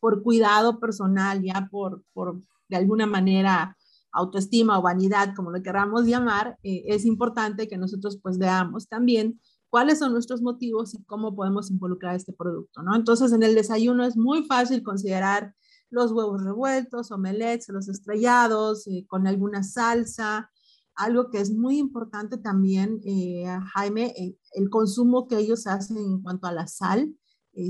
por 0.00 0.22
cuidado 0.22 0.78
personal, 0.78 1.42
ya 1.42 1.68
por, 1.70 2.04
por 2.12 2.40
de 2.68 2.76
alguna 2.76 3.06
manera 3.06 3.76
autoestima 4.12 4.78
o 4.78 4.82
vanidad, 4.82 5.34
como 5.34 5.50
lo 5.50 5.62
queramos 5.62 6.06
llamar, 6.06 6.58
eh, 6.62 6.84
es 6.86 7.04
importante 7.04 7.66
que 7.66 7.76
nosotros 7.76 8.20
pues 8.22 8.38
veamos 8.38 8.86
también 8.86 9.40
cuáles 9.68 9.98
son 9.98 10.12
nuestros 10.12 10.42
motivos 10.42 10.94
y 10.94 11.02
cómo 11.04 11.34
podemos 11.34 11.70
involucrar 11.70 12.14
este 12.14 12.32
producto, 12.32 12.82
¿no? 12.82 12.94
Entonces, 12.94 13.32
en 13.32 13.42
el 13.42 13.54
desayuno 13.54 14.04
es 14.04 14.16
muy 14.16 14.44
fácil 14.44 14.82
considerar 14.82 15.54
los 15.92 16.10
huevos 16.12 16.42
revueltos, 16.42 17.12
omelets, 17.12 17.68
los 17.68 17.88
estrellados, 17.88 18.86
eh, 18.86 19.04
con 19.06 19.26
alguna 19.26 19.62
salsa. 19.62 20.50
Algo 20.94 21.30
que 21.30 21.38
es 21.38 21.52
muy 21.52 21.78
importante 21.78 22.38
también, 22.38 23.00
eh, 23.04 23.46
Jaime, 23.74 24.14
eh, 24.16 24.36
el 24.54 24.68
consumo 24.70 25.28
que 25.28 25.38
ellos 25.38 25.66
hacen 25.66 25.98
en 25.98 26.22
cuanto 26.22 26.46
a 26.46 26.52
la 26.52 26.66
sal, 26.66 27.14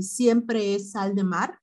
siempre 0.01 0.75
es 0.75 0.91
sal 0.91 1.13
de 1.13 1.25
mar. 1.25 1.59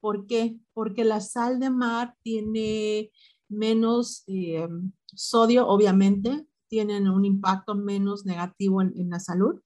¿Por 0.00 0.26
qué? 0.26 0.58
Porque 0.74 1.04
la 1.04 1.20
sal 1.20 1.60
de 1.60 1.70
mar 1.70 2.16
tiene 2.22 3.12
menos 3.48 4.24
sodio, 5.14 5.68
obviamente, 5.68 6.44
tienen 6.66 7.08
un 7.08 7.24
impacto 7.24 7.76
menos 7.76 8.26
negativo 8.26 8.82
en, 8.82 8.92
en 8.96 9.10
la 9.10 9.20
salud. 9.20 9.60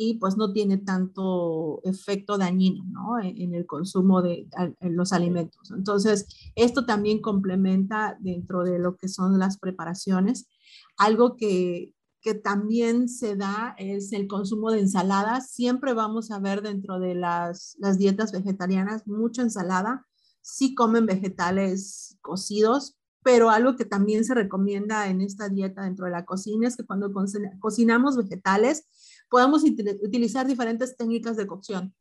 Y 0.00 0.14
pues 0.14 0.36
no 0.36 0.52
tiene 0.52 0.78
tanto 0.78 1.80
efecto 1.82 2.38
dañino 2.38 2.84
¿no? 2.84 3.18
en, 3.20 3.52
el 3.52 3.66
consumo 3.66 4.22
de 4.22 4.48
los 4.80 5.12
alimentos. 5.12 5.72
Entonces, 5.72 6.28
esto 6.54 6.86
también 6.86 7.20
complementa 7.20 8.16
dentro 8.20 8.62
de 8.62 8.78
lo 8.78 8.96
que 8.96 9.08
son 9.08 9.40
las 9.40 9.58
preparaciones. 9.58 10.48
Algo 10.96 11.36
que, 11.36 11.94
que 12.20 12.34
también 12.34 13.08
se 13.08 13.34
da 13.34 13.74
es 13.76 14.12
el 14.12 14.28
consumo 14.28 14.70
de 14.70 14.78
ensaladas. 14.78 15.50
Siempre 15.50 15.94
vamos 15.94 16.30
a 16.30 16.38
ver 16.38 16.62
dentro 16.62 17.00
de 17.00 17.16
las, 17.16 17.74
las 17.80 17.98
dietas 17.98 18.30
vegetarianas 18.30 19.04
mucha 19.08 19.42
ensalada. 19.42 20.06
Sí 20.42 20.76
comen 20.76 21.06
vegetales 21.06 22.18
cocidos, 22.20 22.96
pero 23.24 23.50
algo 23.50 23.74
que 23.74 23.84
también 23.84 24.24
se 24.24 24.34
recomienda 24.34 25.08
en 25.08 25.22
esta 25.22 25.48
dieta 25.48 25.82
dentro 25.82 26.04
de 26.04 26.12
la 26.12 26.24
cocina 26.24 26.68
es 26.68 26.76
que 26.76 26.86
cuando 26.86 27.12
cocinamos 27.58 28.16
vegetales, 28.16 28.86
podemos 29.28 29.62
utilizar 29.64 30.46
diferentes 30.46 30.96
técnicas 30.96 31.36
de 31.36 31.46
cocción, 31.46 31.94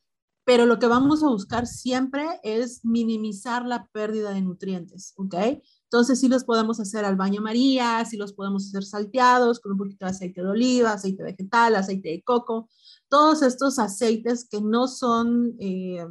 pero 0.47 0.65
lo 0.65 0.79
que 0.79 0.87
vamos 0.87 1.23
a 1.23 1.27
buscar 1.27 1.67
siempre 1.67 2.25
es 2.41 2.85
minimizar 2.85 3.65
la 3.65 3.87
pérdida 3.87 4.31
de 4.31 4.41
nutrientes, 4.41 5.13
¿ok? 5.17 5.35
Entonces 5.83 6.21
sí 6.21 6.29
los 6.29 6.45
podemos 6.45 6.79
hacer 6.79 7.03
al 7.03 7.17
baño 7.17 7.41
María, 7.41 8.03
sí 8.05 8.15
los 8.15 8.31
podemos 8.31 8.65
hacer 8.65 8.85
salteados 8.85 9.59
con 9.59 9.73
un 9.73 9.77
poquito 9.77 10.05
de 10.05 10.11
aceite 10.11 10.41
de 10.41 10.47
oliva, 10.47 10.93
aceite 10.93 11.21
vegetal, 11.21 11.75
aceite 11.75 12.09
de 12.09 12.23
coco, 12.23 12.69
todos 13.09 13.41
estos 13.41 13.77
aceites 13.77 14.47
que 14.49 14.61
no 14.61 14.87
son, 14.87 15.57
eh, 15.59 16.07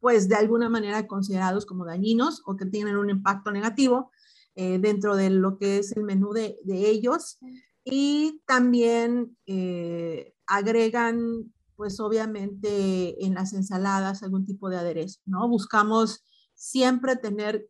pues 0.00 0.28
de 0.28 0.34
alguna 0.34 0.68
manera 0.68 1.06
considerados 1.06 1.64
como 1.64 1.84
dañinos 1.84 2.42
o 2.44 2.56
que 2.56 2.66
tienen 2.66 2.96
un 2.96 3.08
impacto 3.08 3.52
negativo 3.52 4.10
eh, 4.56 4.78
dentro 4.80 5.14
de 5.14 5.30
lo 5.30 5.58
que 5.58 5.78
es 5.78 5.92
el 5.92 6.02
menú 6.02 6.32
de, 6.32 6.58
de 6.64 6.90
ellos 6.90 7.38
y 7.84 8.40
también 8.46 9.36
eh, 9.46 10.34
agregan, 10.46 11.52
pues 11.76 11.98
obviamente 12.00 13.24
en 13.24 13.34
las 13.34 13.52
ensaladas 13.52 14.22
algún 14.22 14.44
tipo 14.44 14.70
de 14.70 14.76
aderezo, 14.76 15.20
¿no? 15.26 15.48
Buscamos 15.48 16.24
siempre 16.54 17.16
tener, 17.16 17.68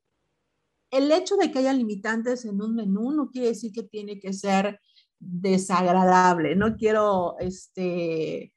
el 0.90 1.10
hecho 1.10 1.36
de 1.36 1.50
que 1.50 1.60
haya 1.60 1.72
limitantes 1.72 2.44
en 2.44 2.60
un 2.60 2.74
menú 2.74 3.12
no 3.12 3.30
quiere 3.30 3.48
decir 3.48 3.72
que 3.72 3.82
tiene 3.82 4.20
que 4.20 4.32
ser 4.34 4.80
desagradable, 5.18 6.56
no 6.56 6.76
quiero, 6.76 7.36
este, 7.38 8.52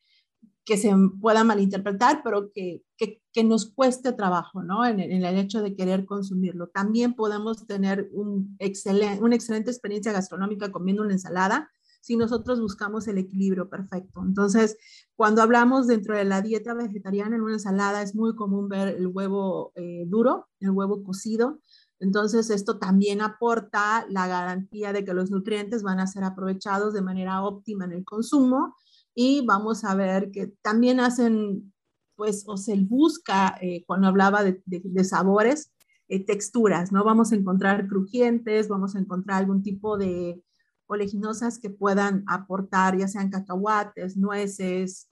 que 0.66 0.78
se 0.78 0.92
pueda 1.22 1.44
malinterpretar, 1.44 2.22
pero 2.24 2.52
que, 2.52 2.82
que, 2.98 3.22
que 3.36 3.44
nos 3.44 3.66
cueste 3.70 4.14
trabajo, 4.14 4.64
¿no? 4.64 4.86
En, 4.86 5.02
el 5.02 5.38
hecho 5.38 5.62
de 5.62 5.76
querer 5.76 6.06
consumirlo. 6.06 6.70
También 6.70 7.16
podemos 7.16 7.68
tener 7.68 8.08
un 8.14 8.56
excelente, 8.60 9.22
una 9.22 9.36
excelente 9.36 9.70
experiencia 9.70 10.14
gastronómica 10.14 10.72
comiendo 10.72 11.04
una 11.04 11.12
ensalada 11.12 11.70
si 12.00 12.16
nosotros 12.16 12.62
buscamos 12.62 13.10
el 13.10 13.18
equilibrio 13.18 13.70
perfecto. 13.70 14.22
Entonces, 14.24 14.78
cuando 15.18 15.42
hablamos 15.42 15.86
dentro 15.86 16.16
de 16.16 16.24
la 16.24 16.42
dieta 16.42 16.74
vegetariana 16.74 17.36
en 17.36 17.42
una 17.42 17.56
ensalada, 17.56 18.02
es 18.04 18.16
muy 18.16 18.36
común 18.36 18.70
ver 18.70 18.96
el 18.96 19.08
huevo 19.08 19.74
eh, 19.76 20.06
duro, 20.08 20.48
el 20.62 20.70
huevo 20.70 21.04
cocido. 21.04 21.60
Entonces, 22.00 22.50
esto 22.50 22.80
también 22.80 23.20
aporta 23.20 24.06
la 24.08 24.28
garantía 24.28 24.94
de 24.94 25.04
que 25.04 25.14
los 25.14 25.30
nutrientes 25.30 25.84
van 25.84 26.00
a 26.00 26.08
ser 26.08 26.24
aprovechados 26.24 26.94
de 26.94 27.02
manera 27.02 27.44
óptima 27.44 27.84
en 27.84 27.92
el 27.92 28.06
consumo 28.06 28.76
y 29.14 29.46
vamos 29.46 29.84
a 29.86 29.96
ver 29.96 30.30
que 30.30 30.48
también 30.62 31.00
hacen, 31.00 31.74
pues, 32.16 32.44
o 32.48 32.58
se 32.58 32.76
busca, 32.76 33.58
eh, 33.62 33.84
cuando 33.86 34.08
hablaba 34.08 34.44
de, 34.44 35.04
sabores, 35.04 35.72
eh, 36.08 36.26
texturas, 36.26 36.92
¿no? 36.92 37.04
Vamos 37.04 37.32
a 37.32 37.36
encontrar 37.36 37.88
crujientes, 37.88 38.68
vamos 38.68 38.96
a 38.96 39.00
encontrar 39.00 39.40
algún 39.40 39.64
tipo 39.64 39.98
de 39.98 40.42
oleaginosas 40.88 41.60
que 41.60 41.70
puedan 41.70 42.24
aportar, 42.28 42.98
ya 42.98 43.08
sean 43.08 43.30
cacahuates, 43.30 44.18
nueces, 44.18 45.10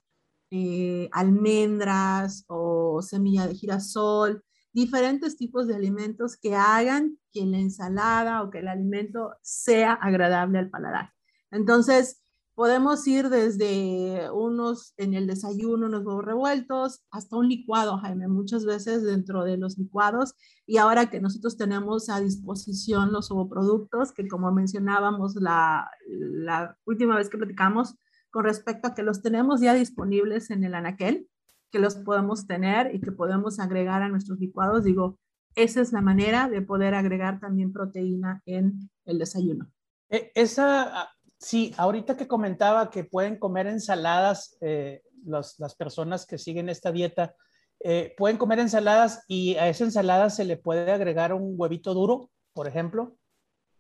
eh, 0.52 1.10
almendras 1.12 2.46
o 2.48 3.02
semilla 3.02 3.48
de 3.48 3.56
girasol, 3.56 4.44
diferentes 4.72 5.36
tipos 5.38 5.68
de 5.68 5.76
alimentos 5.76 6.38
que 6.38 6.56
hagan 6.56 7.18
que 7.32 7.46
la 7.46 7.58
ensalada 7.58 8.44
o 8.44 8.50
que 8.50 8.60
el 8.60 8.68
alimento 8.68 9.34
sea 9.42 9.94
agradable 9.94 10.60
al 10.60 10.70
paladar. 10.70 11.12
Entonces, 11.52 12.23
Podemos 12.56 13.08
ir 13.08 13.30
desde 13.30 14.30
unos 14.32 14.94
en 14.98 15.16
el 15.16 15.26
desayuno, 15.26 15.88
unos 15.88 16.06
huevos 16.06 16.24
revueltos, 16.24 17.04
hasta 17.10 17.36
un 17.36 17.50
licuado, 17.50 17.98
Jaime, 17.98 18.28
muchas 18.28 18.64
veces 18.66 19.04
dentro 19.04 19.44
de 19.44 19.58
los 19.58 19.78
licuados. 19.78 20.36
Y 20.68 20.78
ahora 20.78 21.10
que 21.10 21.20
nosotros 21.20 21.58
tenemos 21.58 22.10
a 22.10 22.20
disposición 22.20 23.12
los 23.12 23.32
ovoproductos, 23.32 24.12
que 24.12 24.28
como 24.28 24.52
mencionábamos 24.52 25.36
la, 25.36 25.90
la 26.08 26.78
última 26.86 27.16
vez 27.16 27.30
que 27.30 27.40
platicamos, 27.40 27.96
con 28.30 28.46
respecto 28.46 28.88
a 28.88 28.94
que 28.94 29.04
los 29.04 29.22
tenemos 29.24 29.62
ya 29.62 29.74
disponibles 29.74 30.52
en 30.52 30.64
el 30.64 30.76
anaquel, 30.76 31.28
que 31.72 31.80
los 31.80 31.96
podemos 31.96 32.46
tener 32.46 32.94
y 32.94 33.02
que 33.02 33.12
podemos 33.12 33.60
agregar 33.60 34.04
a 34.04 34.10
nuestros 34.10 34.40
licuados, 34.40 34.84
digo, 34.84 35.18
esa 35.56 35.82
es 35.82 35.92
la 35.92 36.02
manera 36.02 36.50
de 36.50 36.62
poder 36.62 36.94
agregar 36.94 37.40
también 37.40 37.74
proteína 37.74 38.42
en 38.46 38.90
el 39.06 39.18
desayuno. 39.18 39.72
E, 40.10 40.32
esa 40.36 41.10
Sí, 41.44 41.74
ahorita 41.76 42.16
que 42.16 42.26
comentaba 42.26 42.90
que 42.90 43.04
pueden 43.04 43.38
comer 43.38 43.68
ensaladas, 43.68 44.56
eh, 44.62 45.02
las 45.26 45.76
personas 45.78 46.26
que 46.26 46.38
siguen 46.38 46.70
esta 46.70 46.90
dieta, 46.94 47.36
eh, 47.82 48.16
pueden 48.18 48.38
comer 48.38 48.60
ensaladas 48.60 49.26
y 49.28 49.56
a 49.56 49.68
esa 49.68 49.84
ensalada 49.84 50.30
se 50.30 50.46
le 50.46 50.56
puede 50.56 50.90
agregar 50.90 51.34
un 51.34 51.56
huevito 51.58 51.94
duro, 51.94 52.32
por 52.54 52.66
ejemplo. 52.66 53.18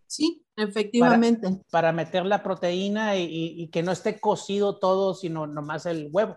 Sí, 0.08 0.45
efectivamente. 0.58 1.62
Para, 1.71 1.93
meter 1.93 2.26
la 2.26 2.43
proteína 2.43 3.15
y, 3.15 3.30
y, 3.32 3.69
que 3.69 3.82
no 3.82 3.93
esté 3.93 4.19
cocido 4.19 4.78
todo, 4.78 5.13
sino 5.13 5.47
nomás 5.47 5.86
el 5.86 6.10
huevo. 6.12 6.36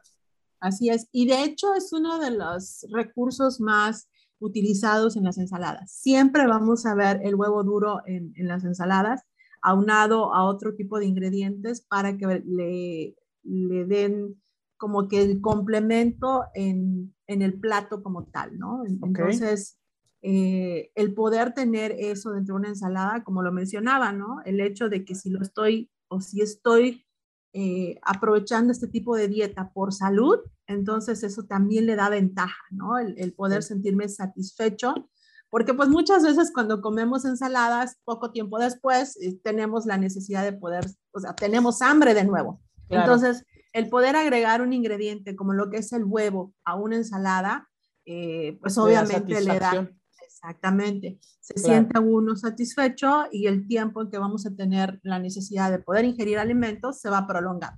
Así 0.61 0.91
es. 0.91 1.09
Y 1.11 1.27
de 1.27 1.43
hecho 1.43 1.75
es 1.75 1.93
uno 1.93 2.21
de 2.21 2.31
los 2.31 2.87
recursos 2.93 3.61
más 3.61 4.09
utilizados 4.39 5.17
en 5.17 5.25
las 5.25 5.39
ensaladas. 5.39 5.91
Siempre 5.91 6.47
vamos 6.47 6.87
a 6.87 6.95
ver 6.95 7.21
el 7.25 7.35
huevo 7.35 7.65
duro 7.65 8.03
en, 8.07 8.33
en 8.37 8.47
las 8.47 8.63
ensaladas 8.63 9.25
aunado 9.63 10.35
a 10.35 10.45
otro 10.45 10.75
tipo 10.75 10.99
de 10.99 11.07
ingredientes 11.07 11.81
para 11.81 12.17
que 12.17 12.43
le, 12.45 13.17
le 13.43 13.85
den 13.85 14.41
como 14.77 15.09
que 15.09 15.23
el 15.23 15.41
complemento 15.41 16.45
en, 16.55 17.15
en, 17.27 17.43
el 17.43 17.59
plato 17.59 18.03
como 18.03 18.27
tal, 18.27 18.59
¿no? 18.59 18.85
Entonces, 18.85 19.79
eh, 20.23 20.91
el 20.95 21.15
poder 21.15 21.55
tener 21.55 21.93
eso 21.93 22.33
dentro 22.33 22.55
de 22.55 22.61
una 22.61 22.69
ensalada, 22.69 23.25
como 23.25 23.43
lo 23.43 23.53
mencionaba, 23.53 24.13
¿no? 24.13 24.43
El 24.45 24.61
hecho 24.61 24.89
de 24.89 25.05
que 25.05 25.15
si 25.15 25.31
lo 25.31 25.41
estoy 25.41 25.91
o 26.09 26.21
si 26.21 26.41
estoy 26.43 27.07
eh, 27.53 27.99
aprovechando 28.03 28.73
este 28.73 28.87
tipo 28.87 29.17
de 29.17 29.29
dieta 29.29 29.73
por 29.73 29.95
salud, 29.95 30.39
entonces 30.67 31.23
eso 31.23 31.45
también 31.45 31.87
le 31.87 31.97
da 31.97 32.11
ventaja, 32.11 32.63
¿no? 32.71 32.99
El, 32.99 33.15
el 33.19 33.33
poder 33.33 33.63
sentirme 33.63 34.09
satisfecho 34.09 35.09
porque 35.51 35.75
pues 35.75 35.89
muchas 35.89 36.23
veces 36.23 36.51
cuando 36.53 36.81
comemos 36.81 37.25
ensaladas, 37.25 37.99
poco 38.05 38.33
tiempo 38.33 38.59
después 38.59 39.17
eh, 39.21 39.39
tenemos 39.43 39.87
la 39.87 39.97
necesidad 39.97 40.45
de 40.45 40.53
poder, 40.53 40.87
o 41.13 41.21
sea, 41.21 41.35
tenemos 41.35 41.83
hambre 41.83 42.15
de 42.15 42.25
nuevo. 42.25 42.61
Entonces, 42.89 43.45
el 43.73 43.89
poder 43.89 44.17
agregar 44.17 44.63
un 44.63 44.73
ingrediente 44.73 45.35
como 45.35 45.53
lo 45.53 45.71
que 45.71 45.79
es 45.79 45.93
el 45.93 46.05
huevo 46.05 46.55
a 46.65 46.77
una 46.77 46.97
ensalada, 46.97 47.69
eh, 48.05 48.59
pues 48.61 48.79
obviamente 48.79 49.41
le 49.41 49.59
da... 49.59 49.91
Exactamente. 50.25 51.19
Se 51.41 51.59
siente 51.59 51.99
uno 51.99 52.37
satisfecho 52.37 53.25
y 53.33 53.47
el 53.47 53.67
tiempo 53.67 54.03
en 54.03 54.11
que 54.11 54.19
vamos 54.19 54.47
a 54.47 54.55
tener 54.55 55.01
la 55.03 55.19
necesidad 55.19 55.71
de 55.71 55.79
poder 55.79 56.05
ingerir 56.05 56.39
alimentos 56.39 57.01
se 57.01 57.09
va 57.09 57.19
a 57.19 57.27
prolongar. 57.27 57.73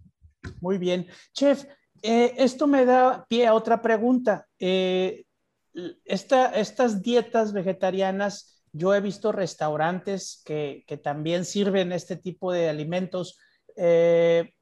Muy 0.60 0.76
bien. 0.76 1.06
Chef, 1.32 1.64
eh, 2.02 2.34
esto 2.36 2.66
me 2.66 2.84
da 2.84 3.24
pie 3.28 3.46
a 3.46 3.54
otra 3.54 3.80
pregunta. 3.80 4.46
Eh, 4.58 5.24
estas 6.04 7.02
dietas 7.02 7.52
vegetarianas, 7.52 8.62
yo 8.72 8.94
he 8.94 9.00
visto 9.00 9.32
restaurantes 9.32 10.42
que, 10.44 10.84
también 11.02 11.44
sirven 11.44 11.92
este 11.92 12.16
tipo 12.16 12.52
de 12.52 12.68
alimentos. 12.68 13.38
Eh, 13.76 14.52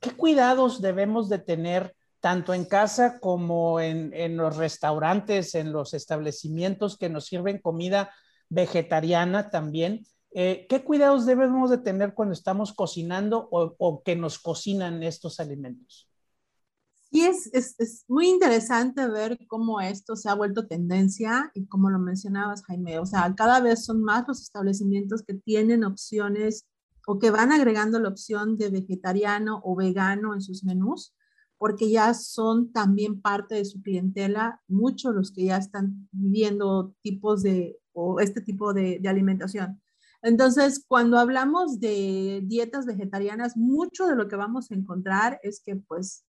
¿Qué 0.00 0.10
cuidados 0.12 0.80
debemos 0.80 1.28
de 1.28 1.38
tener 1.38 1.94
tanto 2.20 2.54
en 2.54 2.64
casa 2.64 3.20
como 3.20 3.80
en, 3.80 4.36
los 4.36 4.56
restaurantes, 4.56 5.54
en 5.54 5.72
los 5.72 5.94
establecimientos 5.94 6.96
que 6.96 7.08
nos 7.08 7.26
sirven 7.26 7.60
comida 7.60 8.10
vegetariana 8.48 9.50
también? 9.50 10.06
Eh, 10.32 10.66
¿Qué 10.68 10.82
cuidados 10.82 11.26
debemos 11.26 11.70
de 11.70 11.78
tener 11.78 12.14
cuando 12.14 12.34
estamos 12.34 12.72
cocinando 12.72 13.48
o 13.50 14.02
que 14.02 14.16
nos 14.16 14.38
cocinan 14.38 15.02
estos 15.02 15.38
alimentos? 15.38 16.08
Y 17.14 17.26
es, 17.26 17.48
es, 17.52 17.76
es, 17.78 18.04
muy 18.08 18.26
interesante 18.28 19.06
ver 19.06 19.38
cómo 19.46 19.80
esto 19.80 20.16
se 20.16 20.28
ha 20.28 20.34
vuelto 20.34 20.66
tendencia 20.66 21.48
y 21.54 21.64
como 21.66 21.88
lo 21.88 22.00
mencionabas, 22.00 22.64
Jaime, 22.64 22.98
o 22.98 23.06
sea, 23.06 23.32
cada 23.36 23.60
vez 23.60 23.84
son 23.84 24.02
más 24.02 24.26
los 24.26 24.42
establecimientos 24.42 25.22
que 25.22 25.34
tienen 25.34 25.84
opciones 25.84 26.66
o 27.06 27.20
que 27.20 27.30
van 27.30 27.52
agregando 27.52 28.00
la 28.00 28.08
opción 28.08 28.56
de 28.56 28.68
vegetariano 28.70 29.60
o 29.62 29.76
vegano 29.76 30.34
en 30.34 30.40
sus 30.40 30.64
menús, 30.64 31.14
porque 31.56 31.88
ya 31.88 32.14
son 32.14 32.72
también 32.72 33.20
parte 33.20 33.54
de 33.54 33.64
su 33.64 33.80
clientela, 33.80 34.60
muchos 34.66 35.14
los 35.14 35.30
que 35.30 35.44
ya 35.44 35.58
están 35.58 36.08
viviendo 36.10 36.96
tipos 37.00 37.44
de, 37.44 37.78
o 37.92 38.18
este 38.18 38.40
tipo 38.40 38.74
de, 38.74 38.98
de 39.00 39.08
alimentación. 39.08 39.80
Entonces, 40.20 40.84
cuando 40.88 41.18
hablamos 41.18 41.78
de 41.78 42.40
dietas 42.42 42.86
vegetarianas, 42.86 43.56
mucho 43.56 44.08
de 44.08 44.16
lo 44.16 44.26
que 44.26 44.34
vamos 44.34 44.72
a 44.72 44.74
encontrar 44.74 45.38
es 45.44 45.62
que 45.64 45.76
pues 45.76 46.24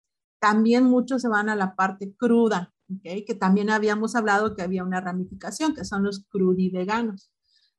también 0.41 0.85
muchos 0.85 1.23
se 1.23 1.29
van 1.29 1.49
a 1.49 1.57
la 1.57 1.77
parte 1.77 2.15
cruda, 2.17 2.73
¿okay? 2.97 3.25
que 3.25 3.35
también 3.35 3.71
habíamos 3.71 4.17
hablado 4.17 4.55
que 4.55 4.63
había 4.63 4.85
una 4.85 5.01
ramificación, 5.01 5.75
que 5.75 5.85
son 5.85 6.03
los 6.03 6.27
crudiveganos. 6.29 7.31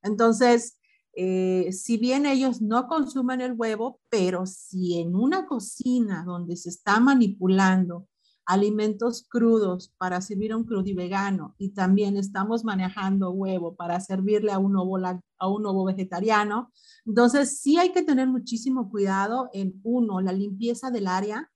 Entonces, 0.03 0.77
eh, 1.13 1.71
si 1.73 1.97
bien 1.97 2.25
ellos 2.25 2.61
no 2.61 2.87
consumen 2.87 3.41
el 3.41 3.53
huevo, 3.53 3.99
pero 4.09 4.45
si 4.45 4.99
en 4.99 5.15
una 5.15 5.45
cocina 5.45 6.23
donde 6.25 6.55
se 6.55 6.69
está 6.69 6.99
manipulando 6.99 8.07
alimentos 8.45 9.25
crudos 9.29 9.93
para 9.97 10.19
servir 10.21 10.51
a 10.51 10.57
un 10.57 10.65
crudivegano 10.65 11.55
y 11.57 11.69
también 11.69 12.17
estamos 12.17 12.63
manejando 12.63 13.31
huevo 13.31 13.75
para 13.75 13.99
servirle 13.99 14.51
a 14.51 14.59
un 14.59 14.75
ovo, 14.75 14.97
a 14.97 15.47
un 15.47 15.65
ovo 15.65 15.85
vegetariano, 15.85 16.71
entonces 17.05 17.59
sí 17.59 17.77
hay 17.77 17.91
que 17.91 18.03
tener 18.03 18.27
muchísimo 18.27 18.89
cuidado 18.89 19.49
en 19.53 19.79
uno, 19.83 20.21
la 20.21 20.33
limpieza 20.33 20.91
del 20.91 21.07
área. 21.07 21.51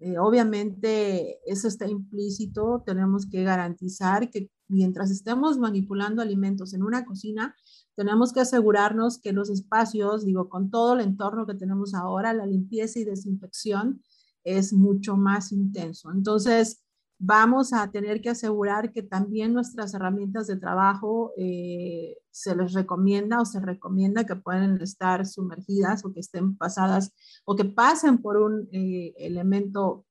Eh, 0.00 0.16
obviamente 0.18 1.40
eso 1.50 1.66
está 1.66 1.88
implícito, 1.88 2.82
tenemos 2.86 3.26
que 3.26 3.42
garantizar 3.42 4.30
que 4.30 4.50
mientras 4.68 5.10
estemos 5.10 5.58
manipulando 5.58 6.22
alimentos 6.22 6.72
en 6.72 6.82
una 6.84 7.04
cocina, 7.04 7.56
tenemos 7.96 8.32
que 8.32 8.40
asegurarnos 8.40 9.18
que 9.18 9.32
los 9.32 9.50
espacios, 9.50 10.24
digo, 10.24 10.48
con 10.48 10.70
todo 10.70 10.94
el 10.94 11.00
entorno 11.00 11.46
que 11.46 11.54
tenemos 11.54 11.94
ahora, 11.94 12.32
la 12.32 12.46
limpieza 12.46 13.00
y 13.00 13.04
desinfección 13.04 14.02
es 14.44 14.72
mucho 14.72 15.16
más 15.16 15.50
intenso. 15.50 16.12
Entonces, 16.12 16.80
vamos 17.18 17.72
a 17.72 17.90
tener 17.90 18.20
que 18.20 18.30
asegurar 18.30 18.92
que 18.92 19.02
también 19.02 19.52
nuestras 19.52 19.92
herramientas 19.92 20.46
de 20.46 20.56
trabajo 20.56 21.32
eh, 21.36 22.16
se 22.30 22.54
les 22.54 22.72
recomienda 22.72 23.40
o 23.40 23.44
se 23.44 23.60
recomienda 23.60 24.24
que 24.24 24.36
pueden 24.36 24.80
estar 24.80 25.26
sumergidas 25.26 26.04
o 26.04 26.12
que 26.12 26.20
estén 26.20 26.56
pasadas 26.56 27.12
o 27.44 27.56
que 27.56 27.64
pasen 27.64 28.18
por 28.18 28.36
un 28.36 28.68
eh, 28.72 29.14
elemento 29.18 30.06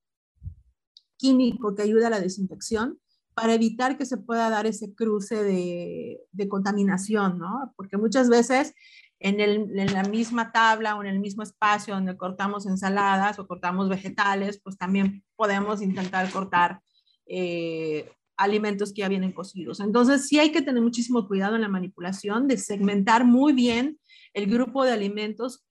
químico 1.15 1.75
que 1.75 1.83
ayude 1.83 2.05
a 2.05 2.09
la 2.09 2.19
desinfección 2.19 2.99
para 3.33 3.53
evitar 3.53 3.97
que 3.97 4.05
se 4.05 4.17
pueda 4.17 4.49
dar 4.49 4.65
ese 4.65 4.93
cruce 4.93 5.43
de, 5.43 6.19
de 6.31 6.49
contaminación, 6.49 7.37
¿no? 7.37 7.73
Porque 7.75 7.95
muchas 7.95 8.29
veces 8.29 8.73
en, 9.19 9.39
el, 9.39 9.79
en, 9.79 9.93
la 9.93 10.03
misma 10.03 10.51
tabla 10.51 10.95
o 10.95 11.01
en 11.01 11.07
el 11.07 11.19
mismo 11.19 11.43
espacio 11.43 11.93
donde 11.93 12.17
cortamos 12.17 12.65
ensaladas 12.65 13.39
o 13.39 13.47
cortamos 13.47 13.89
vegetales, 13.89 14.59
pues 14.63 14.77
también 14.77 15.23
podemos 15.35 15.81
intentar 15.81 16.29
cortar 16.31 16.81
eh, 17.27 18.09
alimentos 18.37 18.93
que 18.93 19.01
ya 19.01 19.07
vienen 19.09 19.31
cocidos. 19.31 19.79
Entonces, 19.79 20.27
sí 20.27 20.39
hay 20.39 20.51
que 20.51 20.61
tener 20.61 20.81
muchísimo 20.81 21.27
cuidado 21.27 21.55
en 21.55 21.61
la 21.61 21.67
manipulación 21.69 22.47
de 22.47 22.57
segmentar 22.57 23.25
muy 23.25 23.53
bien 23.53 23.99
el 24.33 24.45
grupo 24.45 24.83
de 24.83 24.91
alimentos 24.91 25.65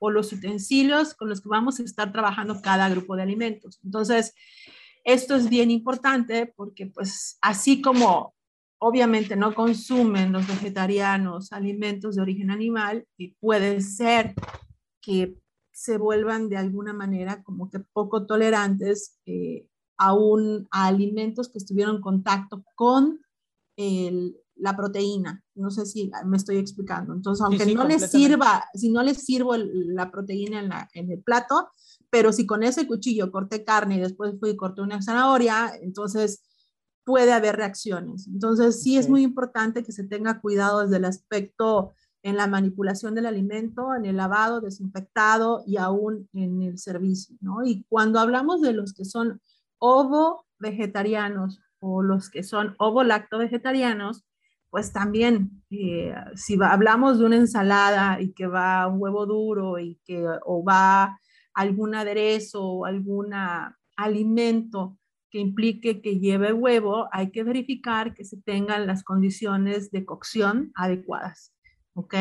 o 0.00 0.10
los 0.10 0.32
utensilios 0.32 1.14
con 1.14 1.30
los 1.30 1.40
que 1.40 1.48
vamos 1.48 1.80
a 1.80 1.84
estar 1.84 2.12
trabajando 2.12 2.60
cada 2.60 2.88
grupo 2.90 3.16
de 3.16 3.22
alimentos. 3.22 3.80
Entonces, 3.82 4.34
esto 5.04 5.36
es 5.36 5.48
bien 5.48 5.70
importante 5.70 6.52
porque 6.54 6.86
pues 6.86 7.38
así 7.40 7.80
como 7.80 8.34
obviamente 8.80 9.36
no 9.36 9.54
consumen 9.54 10.32
los 10.32 10.46
vegetarianos 10.46 11.52
alimentos 11.52 12.16
de 12.16 12.22
origen 12.22 12.50
animal, 12.50 13.06
y 13.16 13.34
puede 13.34 13.82
ser 13.82 14.34
que 15.02 15.36
se 15.70 15.98
vuelvan 15.98 16.48
de 16.48 16.56
alguna 16.56 16.92
manera 16.92 17.42
como 17.42 17.70
que 17.70 17.80
poco 17.80 18.26
tolerantes 18.26 19.18
eh, 19.26 19.66
a, 20.00 20.86
alimentos 20.86 21.48
que 21.48 21.58
estuvieron 21.58 21.96
en 21.96 22.02
contacto 22.02 22.64
con 22.74 23.20
la 24.56 24.76
proteína. 24.76 25.42
No 25.54 25.70
sé 25.70 25.86
si 25.86 26.10
me 26.26 26.36
estoy 26.36 26.58
explicando. 26.58 27.14
Entonces, 27.14 27.42
aunque 27.44 27.74
no 27.74 27.84
les 27.84 28.10
sirva, 28.10 28.64
si 28.74 28.90
no 28.90 29.02
les 29.02 29.24
sirvo 29.24 29.56
la 29.56 30.10
proteína 30.10 30.60
en, 30.60 30.70
en 30.92 31.12
el 31.12 31.22
plato, 31.22 31.68
pero 32.10 32.32
si 32.32 32.46
con 32.46 32.62
ese 32.62 32.86
cuchillo 32.86 33.30
corté 33.30 33.64
carne 33.64 33.96
y 33.96 34.00
después 34.00 34.34
fui 34.38 34.50
y 34.50 34.56
corté 34.56 34.82
una 34.82 35.00
zanahoria, 35.00 35.72
entonces 35.80 36.42
puede 37.04 37.32
haber 37.32 37.56
reacciones. 37.56 38.26
Entonces, 38.26 38.82
sí 38.82 38.96
es 38.96 39.08
muy 39.08 39.22
importante 39.22 39.82
que 39.82 39.92
se 39.92 40.04
tenga 40.04 40.40
cuidado 40.40 40.80
desde 40.80 40.96
el 40.96 41.04
aspecto 41.06 41.92
en 42.22 42.36
la 42.36 42.46
manipulación 42.46 43.14
del 43.14 43.26
alimento, 43.26 43.94
en 43.94 44.04
el 44.04 44.16
lavado, 44.16 44.60
desinfectado 44.60 45.62
y 45.66 45.78
aún 45.78 46.28
en 46.34 46.60
el 46.62 46.78
servicio, 46.78 47.36
¿no? 47.40 47.64
Y 47.64 47.84
cuando 47.88 48.20
hablamos 48.20 48.60
de 48.60 48.74
los 48.74 48.92
que 48.92 49.04
son 49.04 49.40
ovo 49.80 50.46
vegetarianos 50.60 51.60
o 51.80 52.02
los 52.02 52.30
que 52.30 52.44
son 52.44 52.76
ovo 52.78 53.02
lacto 53.02 53.38
vegetarianos, 53.38 54.24
pues 54.68 54.92
también 54.92 55.62
eh, 55.70 56.14
si 56.36 56.56
hablamos 56.62 57.18
de 57.18 57.24
una 57.24 57.36
ensalada 57.36 58.20
y 58.20 58.32
que 58.32 58.46
va 58.46 58.86
un 58.86 59.02
huevo 59.02 59.26
duro 59.26 59.78
y 59.80 59.98
que 60.04 60.24
o 60.44 60.62
va 60.62 61.18
algún 61.54 61.96
aderezo 61.96 62.64
o 62.64 62.84
algún 62.84 63.32
alimento 63.96 64.96
que 65.30 65.38
implique 65.38 66.02
que 66.02 66.18
lleve 66.18 66.52
huevo, 66.52 67.08
hay 67.12 67.30
que 67.30 67.42
verificar 67.42 68.14
que 68.14 68.24
se 68.24 68.40
tengan 68.42 68.86
las 68.86 69.02
condiciones 69.02 69.90
de 69.90 70.04
cocción 70.04 70.72
adecuadas. 70.74 71.54
¿Ok? 71.94 72.14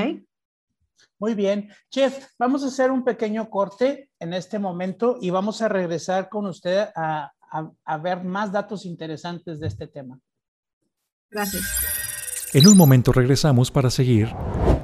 Muy 1.18 1.34
bien. 1.34 1.70
Chef, 1.90 2.28
vamos 2.38 2.64
a 2.64 2.68
hacer 2.68 2.92
un 2.92 3.04
pequeño 3.04 3.50
corte 3.50 4.10
en 4.20 4.34
este 4.34 4.60
momento 4.60 5.18
y 5.20 5.30
vamos 5.30 5.62
a 5.62 5.68
regresar 5.70 6.30
con 6.30 6.46
usted 6.46 6.88
a, 6.96 7.32
a 7.52 7.98
ver 7.98 8.24
más 8.24 8.52
datos 8.52 8.86
interesantes 8.86 9.60
de 9.60 9.68
este 9.68 9.88
tema. 9.88 10.20
Gracias. 11.30 11.64
En 12.54 12.68
un 12.68 12.76
momento 12.76 13.12
regresamos 13.12 13.70
para 13.70 13.92
seguir 13.92 14.30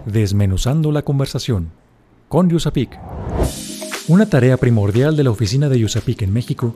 desmenuzando 0.05 0.91
la 0.91 1.01
conversación 1.01 1.71
con 2.27 2.49
Yusapik. 2.49 2.99
Una 4.07 4.27
tarea 4.27 4.57
primordial 4.57 5.15
de 5.17 5.23
la 5.23 5.31
oficina 5.31 5.67
de 5.67 5.83
USAPIC 5.83 6.21
en 6.21 6.33
México 6.33 6.75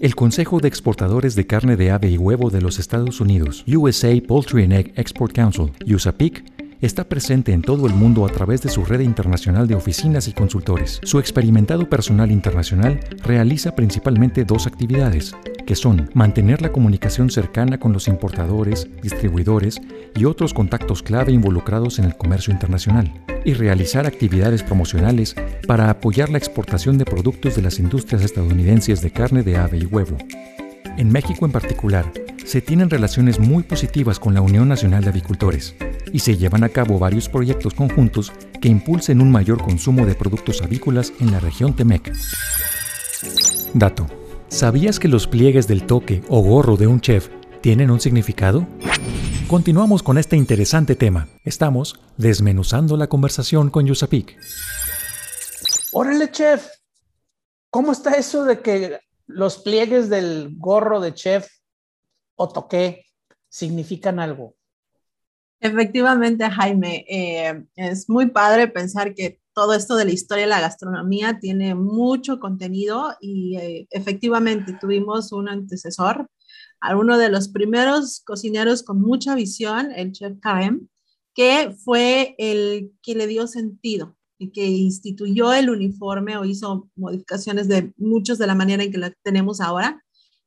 El 0.00 0.14
Consejo 0.14 0.60
de 0.60 0.68
Exportadores 0.68 1.34
de 1.34 1.46
Carne 1.46 1.76
de 1.76 1.90
Ave 1.90 2.08
y 2.08 2.16
Huevo 2.16 2.48
de 2.48 2.62
los 2.62 2.78
Estados 2.78 3.20
Unidos, 3.20 3.66
USA 3.66 4.08
Poultry 4.26 4.64
and 4.64 4.72
Egg 4.72 4.92
Export 4.96 5.34
Council, 5.34 5.72
USAPIC, 5.86 6.42
está 6.80 7.04
presente 7.04 7.52
en 7.52 7.62
todo 7.62 7.86
el 7.86 7.94
mundo 7.94 8.24
a 8.24 8.30
través 8.30 8.62
de 8.62 8.70
su 8.70 8.84
red 8.84 9.00
internacional 9.00 9.66
de 9.66 9.74
oficinas 9.74 10.28
y 10.28 10.32
consultores. 10.32 11.00
Su 11.02 11.18
experimentado 11.18 11.88
personal 11.88 12.30
internacional 12.30 13.00
realiza 13.22 13.74
principalmente 13.74 14.44
dos 14.44 14.66
actividades, 14.66 15.34
que 15.66 15.76
son 15.76 16.10
mantener 16.14 16.62
la 16.62 16.72
comunicación 16.72 17.30
cercana 17.30 17.78
con 17.78 17.92
los 17.92 18.08
importadores, 18.08 18.88
distribuidores 19.02 19.80
y 20.16 20.24
otros 20.24 20.54
contactos 20.54 21.02
clave 21.02 21.32
involucrados 21.32 21.98
en 21.98 22.06
el 22.06 22.16
comercio 22.16 22.52
internacional, 22.52 23.12
y 23.44 23.54
realizar 23.54 24.06
actividades 24.06 24.62
promocionales 24.62 25.34
para 25.66 25.90
apoyar 25.90 26.30
la 26.30 26.38
exportación 26.38 26.98
de 26.98 27.04
productos 27.04 27.56
de 27.56 27.62
las 27.62 27.78
industrias 27.78 28.22
estadounidenses 28.22 29.00
de 29.02 29.10
carne 29.10 29.42
de 29.42 29.56
ave 29.56 29.78
y 29.78 29.86
huevo. 29.86 30.16
En 30.96 31.10
México 31.10 31.46
en 31.46 31.52
particular, 31.52 32.12
se 32.44 32.60
tienen 32.60 32.90
relaciones 32.90 33.38
muy 33.38 33.62
positivas 33.62 34.18
con 34.18 34.34
la 34.34 34.40
Unión 34.40 34.68
Nacional 34.68 35.04
de 35.04 35.10
Avicultores 35.10 35.74
y 36.12 36.18
se 36.18 36.36
llevan 36.36 36.64
a 36.64 36.68
cabo 36.68 36.98
varios 36.98 37.28
proyectos 37.28 37.74
conjuntos 37.74 38.32
que 38.60 38.68
impulsen 38.68 39.20
un 39.20 39.30
mayor 39.30 39.62
consumo 39.62 40.04
de 40.06 40.14
productos 40.14 40.62
avícolas 40.62 41.12
en 41.20 41.32
la 41.32 41.40
región 41.40 41.74
Temec. 41.74 42.12
Dato. 43.74 44.06
¿Sabías 44.48 44.98
que 44.98 45.06
los 45.06 45.28
pliegues 45.28 45.68
del 45.68 45.86
toque 45.86 46.22
o 46.28 46.42
gorro 46.42 46.76
de 46.76 46.88
un 46.88 47.00
chef 47.00 47.28
tienen 47.60 47.90
un 47.90 48.00
significado? 48.00 48.66
Continuamos 49.46 50.02
con 50.02 50.18
este 50.18 50.36
interesante 50.36 50.96
tema. 50.96 51.28
Estamos 51.44 52.00
desmenuzando 52.16 52.96
la 52.96 53.06
conversación 53.06 53.70
con 53.70 53.86
Yusapik. 53.86 54.36
Órale, 55.92 56.30
chef. 56.30 56.66
¿Cómo 57.70 57.92
está 57.92 58.14
eso 58.14 58.44
de 58.44 58.60
que 58.60 58.98
los 59.32 59.58
pliegues 59.58 60.08
del 60.08 60.56
gorro 60.56 61.00
de 61.00 61.14
chef 61.14 61.48
o 62.36 62.48
toque 62.48 63.06
significan 63.48 64.18
algo? 64.18 64.56
Efectivamente, 65.60 66.48
Jaime, 66.48 67.04
eh, 67.08 67.64
es 67.76 68.08
muy 68.08 68.30
padre 68.30 68.68
pensar 68.68 69.14
que 69.14 69.40
todo 69.52 69.74
esto 69.74 69.96
de 69.96 70.06
la 70.06 70.12
historia 70.12 70.44
de 70.44 70.50
la 70.50 70.60
gastronomía 70.60 71.38
tiene 71.38 71.74
mucho 71.74 72.40
contenido 72.40 73.14
y 73.20 73.56
eh, 73.58 73.86
efectivamente 73.90 74.76
tuvimos 74.80 75.32
un 75.32 75.48
antecesor 75.48 76.30
a 76.80 76.96
uno 76.96 77.18
de 77.18 77.28
los 77.28 77.48
primeros 77.48 78.22
cocineros 78.24 78.82
con 78.82 79.00
mucha 79.00 79.34
visión, 79.34 79.92
el 79.94 80.12
chef 80.12 80.38
Karem, 80.40 80.88
que 81.34 81.76
fue 81.84 82.34
el 82.38 82.92
que 83.02 83.14
le 83.14 83.26
dio 83.26 83.46
sentido 83.46 84.16
que 84.48 84.66
instituyó 84.66 85.52
el 85.52 85.68
uniforme 85.68 86.36
o 86.38 86.44
hizo 86.46 86.88
modificaciones 86.96 87.68
de 87.68 87.92
muchos 87.98 88.38
de 88.38 88.46
la 88.46 88.54
manera 88.54 88.82
en 88.82 88.90
que 88.90 88.98
la 88.98 89.12
tenemos 89.22 89.60
ahora. 89.60 90.02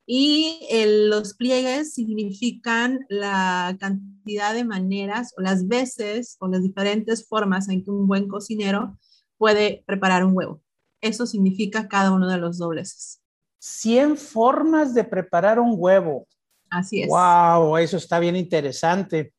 Y 0.05 0.59
los 1.07 1.35
pliegues 1.35 1.93
significan 1.93 3.05
la 3.07 3.77
cantidad 3.79 4.53
de 4.53 4.65
maneras 4.65 5.33
o 5.37 5.41
las 5.41 5.67
veces 5.67 6.35
o 6.39 6.47
las 6.47 6.63
diferentes 6.63 7.27
formas 7.27 7.69
en 7.69 7.83
que 7.83 7.91
un 7.91 8.07
buen 8.07 8.27
cocinero 8.27 8.97
puede 9.37 9.83
preparar 9.85 10.25
un 10.25 10.35
huevo. 10.35 10.61
Eso 10.99 11.25
significa 11.25 11.87
cada 11.87 12.11
uno 12.11 12.29
de 12.29 12.37
los 12.37 12.57
dobleces. 12.57 13.21
100 13.59 14.17
formas 14.17 14.93
de 14.93 15.05
preparar 15.05 15.59
un 15.59 15.75
huevo. 15.77 16.27
Así 16.69 17.01
es. 17.01 17.07
Wow, 17.07 17.77
eso 17.77 17.97
está 17.97 18.19
bien 18.19 18.35
interesante. 18.35 19.33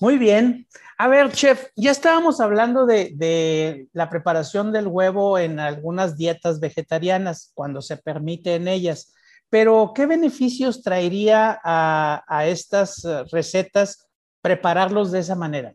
Muy 0.00 0.18
bien. 0.18 0.66
A 1.04 1.08
ver, 1.08 1.32
chef, 1.32 1.66
ya 1.76 1.90
estábamos 1.90 2.40
hablando 2.40 2.86
de, 2.86 3.88
la 3.92 4.08
preparación 4.08 4.72
del 4.72 4.86
huevo 4.86 5.38
en 5.38 5.60
algunas 5.60 6.16
dietas 6.16 6.60
vegetarianas, 6.60 7.52
cuando 7.52 7.82
se 7.82 7.98
permite 7.98 8.54
en 8.54 8.68
ellas, 8.68 9.12
pero 9.50 9.92
¿qué 9.94 10.06
beneficios 10.06 10.82
traería 10.82 11.60
a, 11.62 12.46
estas 12.46 13.06
recetas 13.30 14.08
prepararlos 14.40 15.12
de 15.12 15.18
esa 15.18 15.34
manera? 15.34 15.74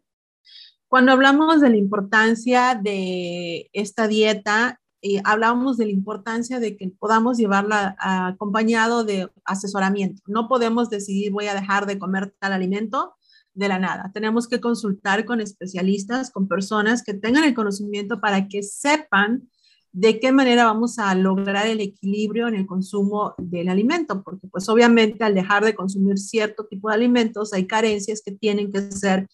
Cuando 0.88 1.12
hablamos 1.12 1.62
de 1.62 1.70
la 1.70 1.78
importancia 1.78 2.74
de 2.74 3.70
esta 3.72 4.08
dieta, 4.08 4.82
eh, 5.04 5.22
hablábamos 5.26 5.78
de 5.78 5.86
la 5.86 5.92
importancia 5.92 6.60
de 6.60 6.76
que 6.76 6.90
podamos 6.98 7.38
llevarla 7.38 7.96
acompañado 8.00 9.04
de 9.04 9.30
asesoramiento. 9.46 10.24
No 10.26 10.48
podemos 10.48 10.90
decidir 10.90 11.32
voy 11.32 11.46
a 11.46 11.54
dejar 11.54 11.86
de 11.86 12.00
comer 12.00 12.34
tal 12.40 12.54
alimento 12.54 13.14
de 13.60 13.68
la 13.68 13.78
nada. 13.78 14.10
Tenemos 14.14 14.48
que 14.48 14.60
consultar 14.60 15.26
con 15.26 15.42
especialistas, 15.42 16.32
con 16.32 16.48
personas 16.48 17.04
que 17.04 17.14
tengan 17.14 17.44
el 17.44 17.54
conocimiento 17.54 18.20
para 18.20 18.48
que 18.48 18.64
sepan 18.64 19.50
de 19.92 20.20
qué 20.20 20.32
manera 20.32 20.66
vamos 20.66 21.00
a 21.00 21.14
lograr 21.16 21.68
el 21.68 21.82
equilibrio 21.82 22.48
en 22.48 22.56
el 22.56 22.66
consumo 22.66 23.34
del 23.38 23.70
alimento, 23.70 24.24
porque 24.24 24.48
pues 24.48 24.70
obviamente 24.70 25.24
al 25.24 25.36
dejar 25.36 25.66
de 25.66 25.76
consumir 25.76 26.18
cierto 26.18 26.66
tipo 26.68 26.90
de 26.90 26.96
alimentos 26.96 27.54
hay 27.54 27.68
carencias 27.68 28.22
que 28.24 28.32
tienen 28.32 28.72
que 28.72 28.92
ser 28.92 29.28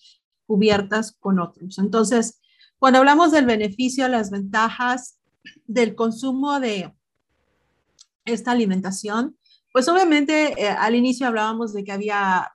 cubiertas 0.47 1.15
con 1.19 1.39
otros. 1.39 1.77
Entonces, 1.77 2.39
cuando 2.79 2.99
hablamos 2.99 3.31
del 3.31 3.45
beneficio, 3.45 4.07
las 4.07 4.31
ventajas 4.31 5.19
del 5.67 5.93
consumo 5.93 6.59
de 6.59 6.93
esta 8.23 8.51
alimentación, 8.51 9.37
pues 9.71 9.87
obviamente 9.89 10.53
eh, 10.59 10.69
al 10.69 10.95
inicio 10.95 11.27
hablábamos 11.27 11.73
de 11.73 11.83
que 11.83 11.91
había 11.91 12.54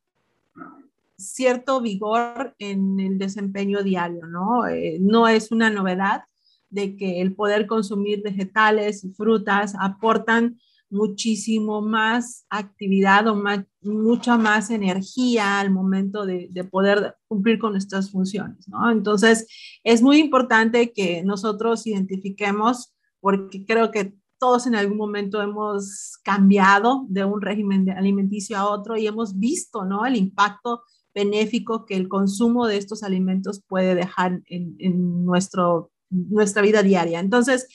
cierto 1.21 1.81
vigor 1.81 2.55
en 2.59 2.99
el 3.01 3.19
desempeño 3.19 3.83
diario, 3.83 4.27
¿no? 4.27 4.67
Eh, 4.67 4.99
no 5.01 5.29
es 5.29 5.53
una 5.53 5.71
novedad 5.71 6.23
de 6.69 6.97
que 6.97 7.21
el 7.21 7.35
poder 7.35 7.67
consumir 7.67 8.23
vegetales 8.23 9.05
y 9.05 9.13
frutas 9.13 9.75
aportan 9.79 10.59
muchísimo 10.89 11.83
más 11.83 12.47
actividad 12.51 13.29
o 13.29 13.41
mucha 13.83 14.37
más 14.37 14.71
energía 14.71 15.61
al 15.61 15.71
momento 15.71 16.27
de, 16.27 16.49
de, 16.51 16.65
poder 16.65 17.15
cumplir 17.29 17.61
con 17.61 17.73
nuestras 17.73 18.11
funciones, 18.11 18.69
¿no? 18.69 18.91
Entonces, 18.91 19.47
es 19.85 20.03
muy 20.03 20.19
importante 20.19 20.93
que 20.93 21.23
nosotros 21.23 21.87
identifiquemos, 21.87 22.93
porque 23.21 23.65
creo 23.65 23.93
que 23.93 24.15
todos 24.41 24.67
en 24.67 24.75
algún 24.75 24.97
momento 24.97 25.41
hemos 25.41 26.19
cambiado 26.25 27.05
de 27.09 27.25
un 27.25 27.41
régimen 27.41 27.89
alimenticio 27.91 28.57
a 28.57 28.69
otro 28.69 28.97
y 28.97 29.07
hemos 29.07 29.39
visto, 29.39 29.85
¿no? 29.85 30.07
El 30.07 30.17
impacto 30.17 30.83
benéfico 31.15 31.85
que 31.87 31.97
el 31.97 32.09
consumo 32.09 32.67
de 32.67 32.77
estos 32.77 33.03
alimentos 33.03 33.63
puede 33.67 33.95
dejar 33.95 34.41
en, 34.47 35.25
nuestro, 35.25 35.91
nuestra 36.09 36.63
vida 36.63 36.83
diaria. 36.83 37.21
Entonces, 37.21 37.67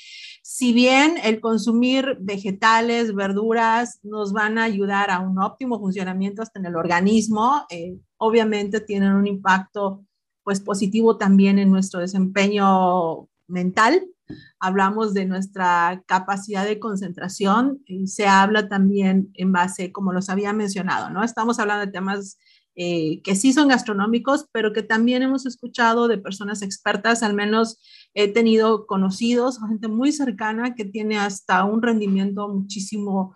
si 0.42 0.74
bien 0.74 1.16
el 1.24 1.42
consumir 1.42 2.18
vegetales, 2.20 3.16
verduras 3.16 4.00
nos 4.04 4.32
van 4.32 4.58
a 4.58 4.64
ayudar 4.64 5.10
a 5.10 5.20
un 5.20 5.40
óptimo 5.40 5.80
funcionamiento 5.80 6.42
hasta 6.42 6.60
en 6.60 6.68
el 6.68 6.76
organismo, 6.76 7.66
eh, 7.70 7.98
obviamente 8.18 8.80
tienen 8.80 9.14
un 9.14 9.28
impacto 9.28 10.06
pues 10.44 10.62
positivo 10.62 11.18
también 11.18 11.58
en 11.58 11.72
nuestro 11.72 12.00
desempeño 12.00 13.28
mental. 13.48 14.06
Hablamos 14.60 15.14
de 15.16 15.26
nuestra 15.26 16.04
capacidad 16.06 16.66
de 16.66 16.80
concentración 16.80 17.82
y 17.86 18.08
se 18.08 18.28
habla 18.28 18.70
también 18.70 19.32
en 19.34 19.52
base, 19.52 19.92
como 19.92 20.14
los 20.14 20.30
había 20.30 20.54
mencionado, 20.54 21.10
¿no? 21.10 21.24
Estamos 21.24 21.60
hablando 21.60 21.88
de 21.88 21.92
temas 21.92 22.38
eh, 22.76 23.22
que 23.24 23.36
sí 23.36 23.54
son 23.54 23.70
gastronómicos, 23.70 24.48
pero 24.52 24.74
que 24.74 24.84
también 24.84 25.24
hemos 25.24 25.46
escuchado 25.46 26.08
de 26.08 26.18
personas 26.18 26.62
expertas, 26.62 27.24
al 27.24 27.34
menos 27.34 27.80
he 28.14 28.28
tenido 28.28 28.86
conocidos, 28.86 29.60
gente 29.70 29.88
muy 29.88 30.12
cercana 30.12 30.76
que 30.76 30.86
tiene 30.86 31.18
hasta 31.18 31.64
un 31.64 31.82
rendimiento 31.82 32.50
muchísimo 32.50 33.36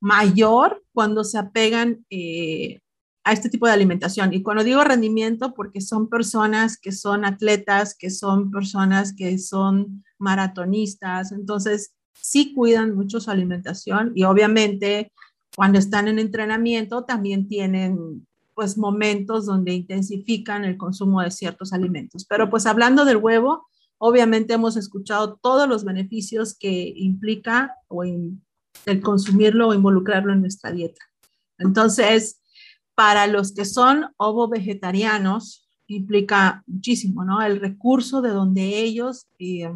mayor 0.00 0.82
cuando 0.92 1.22
se 1.22 1.38
apegan 1.38 2.04
eh, 2.10 2.80
a 3.24 3.32
este 3.32 3.48
tipo 3.48 3.66
de 3.66 3.72
alimentación. 3.72 4.32
Y 4.34 4.42
cuando 4.42 4.64
digo 4.64 4.82
rendimiento, 4.82 5.54
porque 5.54 5.80
son 5.80 6.08
personas 6.08 6.76
que 6.76 6.90
son 6.90 7.24
atletas, 7.24 7.94
que 7.96 8.10
son 8.10 8.50
personas 8.50 9.14
que 9.14 9.38
son 9.38 10.04
maratonistas, 10.18 11.30
entonces 11.30 11.94
sí 12.14 12.52
cuidan 12.54 12.94
mucho 12.94 13.20
su 13.20 13.30
alimentación 13.30 14.12
y 14.14 14.24
obviamente 14.24 15.12
cuando 15.56 15.78
están 15.78 16.08
en 16.08 16.18
entrenamiento 16.18 17.04
también 17.04 17.48
tienen 17.48 18.26
pues 18.54 18.76
momentos 18.76 19.46
donde 19.46 19.72
intensifican 19.72 20.64
el 20.64 20.76
consumo 20.76 21.22
de 21.22 21.30
ciertos 21.30 21.72
alimentos. 21.72 22.24
Pero 22.28 22.50
pues 22.50 22.66
hablando 22.66 23.04
del 23.04 23.16
huevo, 23.16 23.66
obviamente 23.98 24.54
hemos 24.54 24.76
escuchado 24.76 25.38
todos 25.42 25.68
los 25.68 25.84
beneficios 25.84 26.56
que 26.58 26.92
implica 26.96 27.74
o 27.88 28.04
el 28.04 29.00
consumirlo 29.02 29.68
o 29.68 29.74
involucrarlo 29.74 30.32
en 30.32 30.40
nuestra 30.40 30.72
dieta. 30.72 31.02
Entonces, 31.58 32.40
para 32.94 33.26
los 33.26 33.54
que 33.54 33.64
son 33.64 34.06
ovo 34.16 34.48
vegetarianos, 34.48 35.68
implica 35.86 36.62
muchísimo, 36.66 37.24
¿no? 37.24 37.42
El 37.42 37.60
recurso 37.60 38.22
de 38.22 38.30
donde 38.30 38.80
ellos 38.80 39.26
eh, 39.38 39.70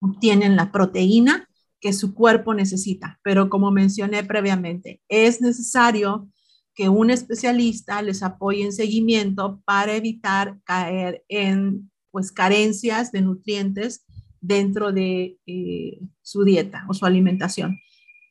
obtienen 0.00 0.56
la 0.56 0.72
proteína 0.72 1.48
que 1.80 1.92
su 1.92 2.14
cuerpo 2.14 2.54
necesita. 2.54 3.18
Pero 3.22 3.48
como 3.48 3.70
mencioné 3.70 4.24
previamente, 4.24 5.00
es 5.08 5.40
necesario 5.40 6.28
que 6.76 6.90
un 6.90 7.10
especialista 7.10 8.02
les 8.02 8.22
apoye 8.22 8.62
en 8.62 8.72
seguimiento 8.72 9.60
para 9.64 9.96
evitar 9.96 10.60
caer 10.62 11.24
en 11.28 11.90
pues 12.12 12.30
carencias 12.30 13.10
de 13.12 13.22
nutrientes 13.22 14.04
dentro 14.40 14.92
de 14.92 15.38
eh, 15.46 15.98
su 16.22 16.44
dieta 16.44 16.84
o 16.88 16.94
su 16.94 17.06
alimentación. 17.06 17.78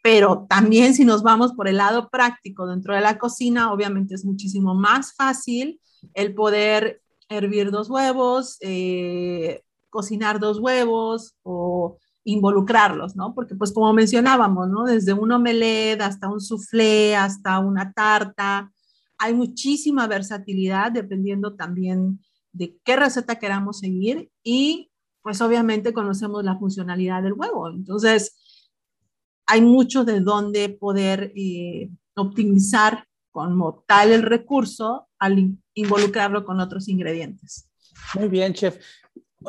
Pero 0.03 0.45
también 0.47 0.93
si 0.93 1.03
nos 1.03 1.23
vamos 1.23 1.53
por 1.53 1.67
el 1.67 1.77
lado 1.77 2.09
práctico 2.09 2.67
dentro 2.67 2.93
de 2.93 3.01
la 3.01 3.17
cocina, 3.17 3.73
obviamente 3.73 4.13
es 4.13 4.23
muchísimo 4.23 4.75
más 4.75 5.15
fácil 5.15 5.81
el 6.13 6.35
poder 6.35 7.01
hervir 7.27 7.71
dos 7.71 7.89
huevos, 7.89 8.57
eh, 8.61 9.63
cocinar 9.89 10.39
dos 10.39 10.59
huevos 10.59 11.35
o 11.41 11.97
involucrarlos, 12.25 13.15
¿no? 13.15 13.33
Porque 13.33 13.55
pues 13.55 13.71
como 13.71 13.93
mencionábamos, 13.93 14.67
¿no? 14.67 14.83
Desde 14.83 15.13
un 15.13 15.31
omelette 15.31 16.01
hasta 16.01 16.27
un 16.27 16.41
soufflé, 16.41 17.15
hasta 17.15 17.59
una 17.59 17.93
tarta, 17.93 18.71
hay 19.17 19.33
muchísima 19.33 20.07
versatilidad 20.07 20.91
dependiendo 20.91 21.55
también 21.55 22.19
de 22.51 22.77
qué 22.83 22.95
receta 22.95 23.35
queramos 23.35 23.79
seguir 23.79 24.29
y 24.43 24.91
pues 25.21 25.41
obviamente 25.41 25.93
conocemos 25.93 26.43
la 26.43 26.57
funcionalidad 26.57 27.23
del 27.23 27.33
huevo. 27.33 27.69
Entonces, 27.69 28.35
hay 29.47 29.61
mucho 29.61 30.03
de 30.03 30.19
dónde 30.19 30.69
poder 30.69 31.31
eh, 31.35 31.89
optimizar 32.15 33.05
como 33.31 33.83
tal 33.87 34.11
el 34.11 34.23
recurso 34.23 35.07
al 35.19 35.57
involucrarlo 35.73 36.45
con 36.45 36.59
otros 36.59 36.87
ingredientes. 36.87 37.69
Muy 38.15 38.29
bien, 38.29 38.53
chef. 38.53 38.77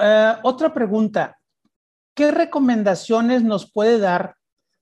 Eh, 0.01 0.33
otra 0.43 0.73
pregunta. 0.73 1.36
¿Qué 2.17 2.33
recomendaciones 2.33 3.45
nos 3.45 3.71
puede 3.71 3.99
dar 3.99 4.35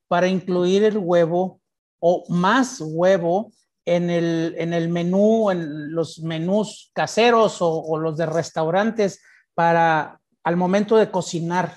para 0.09 0.29
incluir 0.29 0.85
el 0.85 0.97
huevo 0.97 1.61
o 1.99 2.25
más 2.29 2.81
huevo 2.81 3.53
en 3.85 4.09
el, 4.09 4.55
en 4.57 4.73
el 4.73 4.89
menú, 4.89 5.51
en 5.51 5.93
los 5.93 6.21
menús 6.21 6.91
caseros 6.95 7.59
o, 7.61 7.99
los 7.99 8.17
de 8.17 8.25
restaurantes 8.25 9.21
para 9.53 10.21
al 10.45 10.57
momento 10.57 10.97
de 10.97 11.11
cocinar? 11.11 11.77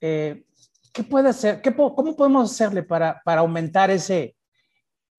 Eh, 0.00 0.44
¿Qué 0.92 1.02
puede 1.02 1.30
hacer? 1.30 1.62
Qué, 1.62 1.74
¿Cómo 1.74 2.14
podemos 2.14 2.52
hacerle 2.52 2.82
para, 2.82 3.22
para 3.24 3.40
aumentar 3.40 3.90
ese, 3.90 4.36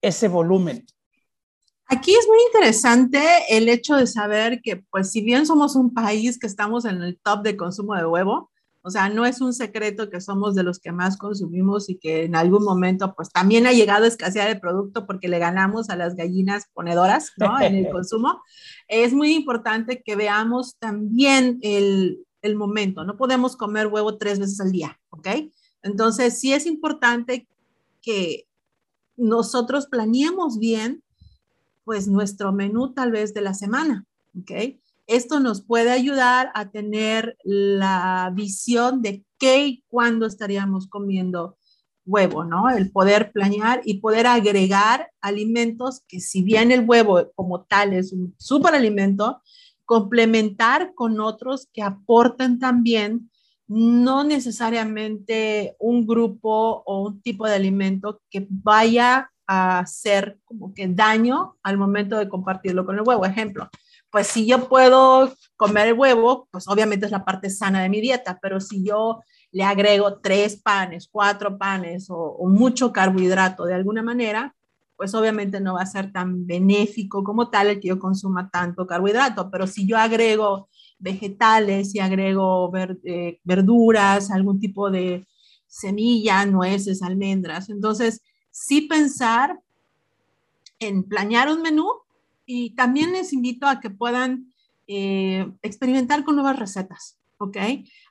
ese 0.00 0.28
volumen? 0.28 0.86
Aquí 1.86 2.14
es 2.14 2.26
muy 2.28 2.38
interesante 2.46 3.20
el 3.50 3.68
hecho 3.68 3.96
de 3.96 4.06
saber 4.06 4.60
que, 4.62 4.84
pues, 4.90 5.10
si 5.10 5.20
bien 5.20 5.46
somos 5.46 5.74
un 5.74 5.92
país 5.92 6.38
que 6.38 6.46
estamos 6.46 6.84
en 6.84 7.02
el 7.02 7.18
top 7.22 7.42
de 7.42 7.56
consumo 7.56 7.94
de 7.94 8.06
huevo, 8.06 8.50
o 8.86 8.90
sea, 8.90 9.08
no 9.08 9.24
es 9.24 9.40
un 9.40 9.54
secreto 9.54 10.10
que 10.10 10.20
somos 10.20 10.54
de 10.54 10.62
los 10.62 10.78
que 10.78 10.92
más 10.92 11.16
consumimos 11.16 11.88
y 11.88 11.96
que 11.96 12.24
en 12.24 12.36
algún 12.36 12.64
momento 12.64 13.14
pues 13.16 13.30
también 13.30 13.66
ha 13.66 13.72
llegado 13.72 14.04
a 14.04 14.08
escasear 14.08 14.50
el 14.50 14.60
producto 14.60 15.06
porque 15.06 15.26
le 15.26 15.38
ganamos 15.38 15.88
a 15.88 15.96
las 15.96 16.16
gallinas 16.16 16.66
ponedoras, 16.74 17.32
¿no? 17.38 17.58
En 17.58 17.76
el 17.76 17.88
consumo. 17.90 18.42
Es 18.86 19.14
muy 19.14 19.34
importante 19.34 20.02
que 20.02 20.16
veamos 20.16 20.76
también 20.76 21.60
el, 21.62 22.26
el 22.42 22.56
momento, 22.56 23.04
no 23.04 23.16
podemos 23.16 23.56
comer 23.56 23.86
huevo 23.86 24.18
tres 24.18 24.38
veces 24.38 24.60
al 24.60 24.70
día, 24.70 25.00
¿ok? 25.08 25.28
Entonces, 25.82 26.38
sí 26.38 26.52
es 26.52 26.66
importante 26.66 27.48
que 28.02 28.46
nosotros 29.16 29.86
planeemos 29.86 30.58
bien, 30.58 31.02
pues, 31.84 32.06
nuestro 32.06 32.52
menú 32.52 32.92
tal 32.92 33.12
vez 33.12 33.32
de 33.32 33.40
la 33.40 33.54
semana, 33.54 34.04
¿ok? 34.38 34.76
Esto 35.06 35.40
nos 35.40 35.62
puede 35.62 35.90
ayudar 35.90 36.50
a 36.54 36.70
tener 36.70 37.36
la 37.44 38.32
visión 38.34 39.02
de 39.02 39.24
qué 39.38 39.66
y 39.66 39.84
cuándo 39.88 40.26
estaríamos 40.26 40.88
comiendo 40.88 41.56
huevo, 42.06 42.44
¿no? 42.44 42.70
El 42.70 42.90
poder 42.90 43.32
planear 43.32 43.80
y 43.84 44.00
poder 44.00 44.26
agregar 44.26 45.10
alimentos 45.20 46.02
que 46.08 46.20
si 46.20 46.42
bien 46.42 46.70
el 46.70 46.88
huevo 46.88 47.32
como 47.34 47.64
tal 47.64 47.92
es 47.92 48.12
un 48.12 48.34
superalimento, 48.38 49.42
complementar 49.84 50.94
con 50.94 51.20
otros 51.20 51.68
que 51.72 51.82
aporten 51.82 52.58
también 52.58 53.30
no 53.66 54.24
necesariamente 54.24 55.76
un 55.78 56.06
grupo 56.06 56.82
o 56.84 57.06
un 57.06 57.22
tipo 57.22 57.46
de 57.46 57.54
alimento 57.54 58.20
que 58.30 58.46
vaya 58.50 59.30
a 59.46 59.80
hacer 59.80 60.38
como 60.44 60.72
que 60.74 60.88
daño 60.88 61.56
al 61.62 61.78
momento 61.78 62.18
de 62.18 62.28
compartirlo 62.28 62.84
con 62.84 62.96
el 62.96 63.02
huevo. 63.06 63.24
Ejemplo, 63.24 63.68
pues 64.14 64.28
si 64.28 64.46
yo 64.46 64.68
puedo 64.68 65.34
comer 65.56 65.88
el 65.88 65.94
huevo, 65.94 66.46
pues 66.52 66.68
obviamente 66.68 67.04
es 67.04 67.10
la 67.10 67.24
parte 67.24 67.50
sana 67.50 67.82
de 67.82 67.88
mi 67.88 68.00
dieta, 68.00 68.38
pero 68.40 68.60
si 68.60 68.84
yo 68.84 69.22
le 69.50 69.64
agrego 69.64 70.20
tres 70.20 70.54
panes, 70.54 71.08
cuatro 71.10 71.58
panes 71.58 72.06
o, 72.10 72.38
mucho 72.46 72.92
carbohidrato 72.92 73.64
de 73.64 73.74
alguna 73.74 74.04
manera, 74.04 74.54
pues 74.96 75.16
obviamente 75.16 75.58
no 75.60 75.74
va 75.74 75.80
a 75.80 75.86
ser 75.86 76.12
tan 76.12 76.46
benéfico 76.46 77.24
como 77.24 77.50
tal 77.50 77.66
el 77.66 77.80
que 77.80 77.88
yo 77.88 77.98
consuma 77.98 78.50
tanto 78.50 78.86
carbohidrato, 78.86 79.50
pero 79.50 79.66
si 79.66 79.84
yo 79.84 79.98
agrego 79.98 80.68
vegetales 81.00 81.92
y 81.96 81.98
agrego 81.98 82.70
eh, 83.02 83.40
verduras, 83.42 84.30
algún 84.30 84.60
tipo 84.60 84.92
de 84.92 85.26
semilla, 85.66 86.46
nueces, 86.46 87.02
almendras, 87.02 87.68
entonces 87.68 88.22
sí 88.52 88.82
pensar 88.82 89.58
en 90.78 91.02
planear 91.02 91.50
un 91.50 91.62
menú 91.62 92.03
y 92.46 92.74
también 92.74 93.12
les 93.12 93.32
invito 93.32 93.66
a 93.66 93.80
que 93.80 93.90
puedan 93.90 94.52
eh, 94.86 95.50
experimentar 95.62 96.24
con 96.24 96.36
nuevas 96.36 96.58
recetas, 96.58 97.18
¿ok? 97.38 97.56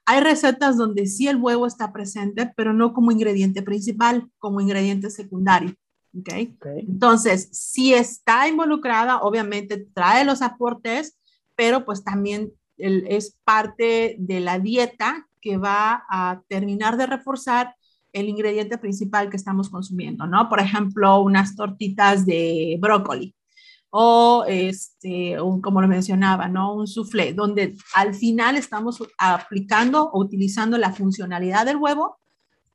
Hay 0.06 0.20
recetas 0.22 0.78
donde 0.78 1.06
sí 1.06 1.28
el 1.28 1.38
huevo 1.38 1.68
está 1.68 1.94
presente, 1.94 2.52
pero 2.56 2.74
no 2.74 2.94
como 2.94 3.12
ingrediente 3.12 3.62
principal, 3.62 4.30
como 4.40 4.62
ingrediente 4.62 5.10
secundario. 5.10 5.74
Okay. 6.20 6.56
Entonces, 6.88 7.50
si 7.52 7.94
está 7.94 8.48
involucrada, 8.48 9.22
obviamente 9.22 9.88
trae 9.94 10.26
los 10.26 10.44
aportes, 10.44 11.18
pero 11.56 11.86
pues 11.86 12.04
también 12.04 12.52
es 12.78 13.38
parte 13.44 14.16
de 14.20 14.40
la 14.40 14.60
dieta 14.60 15.28
que 15.42 15.58
va 15.58 16.04
a 16.10 16.42
terminar 16.48 16.98
de 16.98 17.08
reforzar 17.08 17.76
el 18.12 18.30
ingrediente 18.30 18.78
principal 18.78 19.30
que 19.30 19.38
estamos 19.38 19.70
consumiendo, 19.70 20.28
¿no? 20.28 20.50
Por 20.50 20.60
ejemplo, 20.60 21.20
unas 21.22 21.56
tortitas 21.56 22.28
de 22.28 22.78
brócoli 22.80 23.36
o 23.96 24.44
este, 24.48 25.40
un, 25.40 25.62
como 25.62 25.80
lo 25.80 25.88
mencionaba, 25.88 26.48
¿no? 26.48 26.74
un 26.74 26.88
soufflé, 26.88 27.32
donde 27.32 27.76
al 27.94 28.16
final 28.16 28.58
estamos 28.58 28.98
aplicando 29.20 30.10
o 30.10 30.20
utilizando 30.20 30.80
la 30.80 30.92
funcionalidad 30.94 31.68
del 31.68 31.78
huevo 31.78 32.18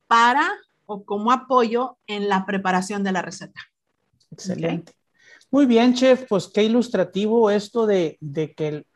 para 0.07 0.49
o 0.87 1.05
como 1.05 1.33
apoyo 1.33 1.99
en 2.07 2.29
la 2.29 2.47
preparación 2.47 3.03
de 3.03 3.11
la 3.11 3.23
receta. 3.23 3.61
Excelente. 4.31 4.93
Muy 5.51 5.67
bien, 5.67 5.93
chef, 5.93 6.25
pues 6.29 6.47
qué 6.47 6.63
ilustrativo 6.63 7.51
esto 7.51 7.85
de, 7.85 8.17
de 8.21 8.55
que 8.55 8.87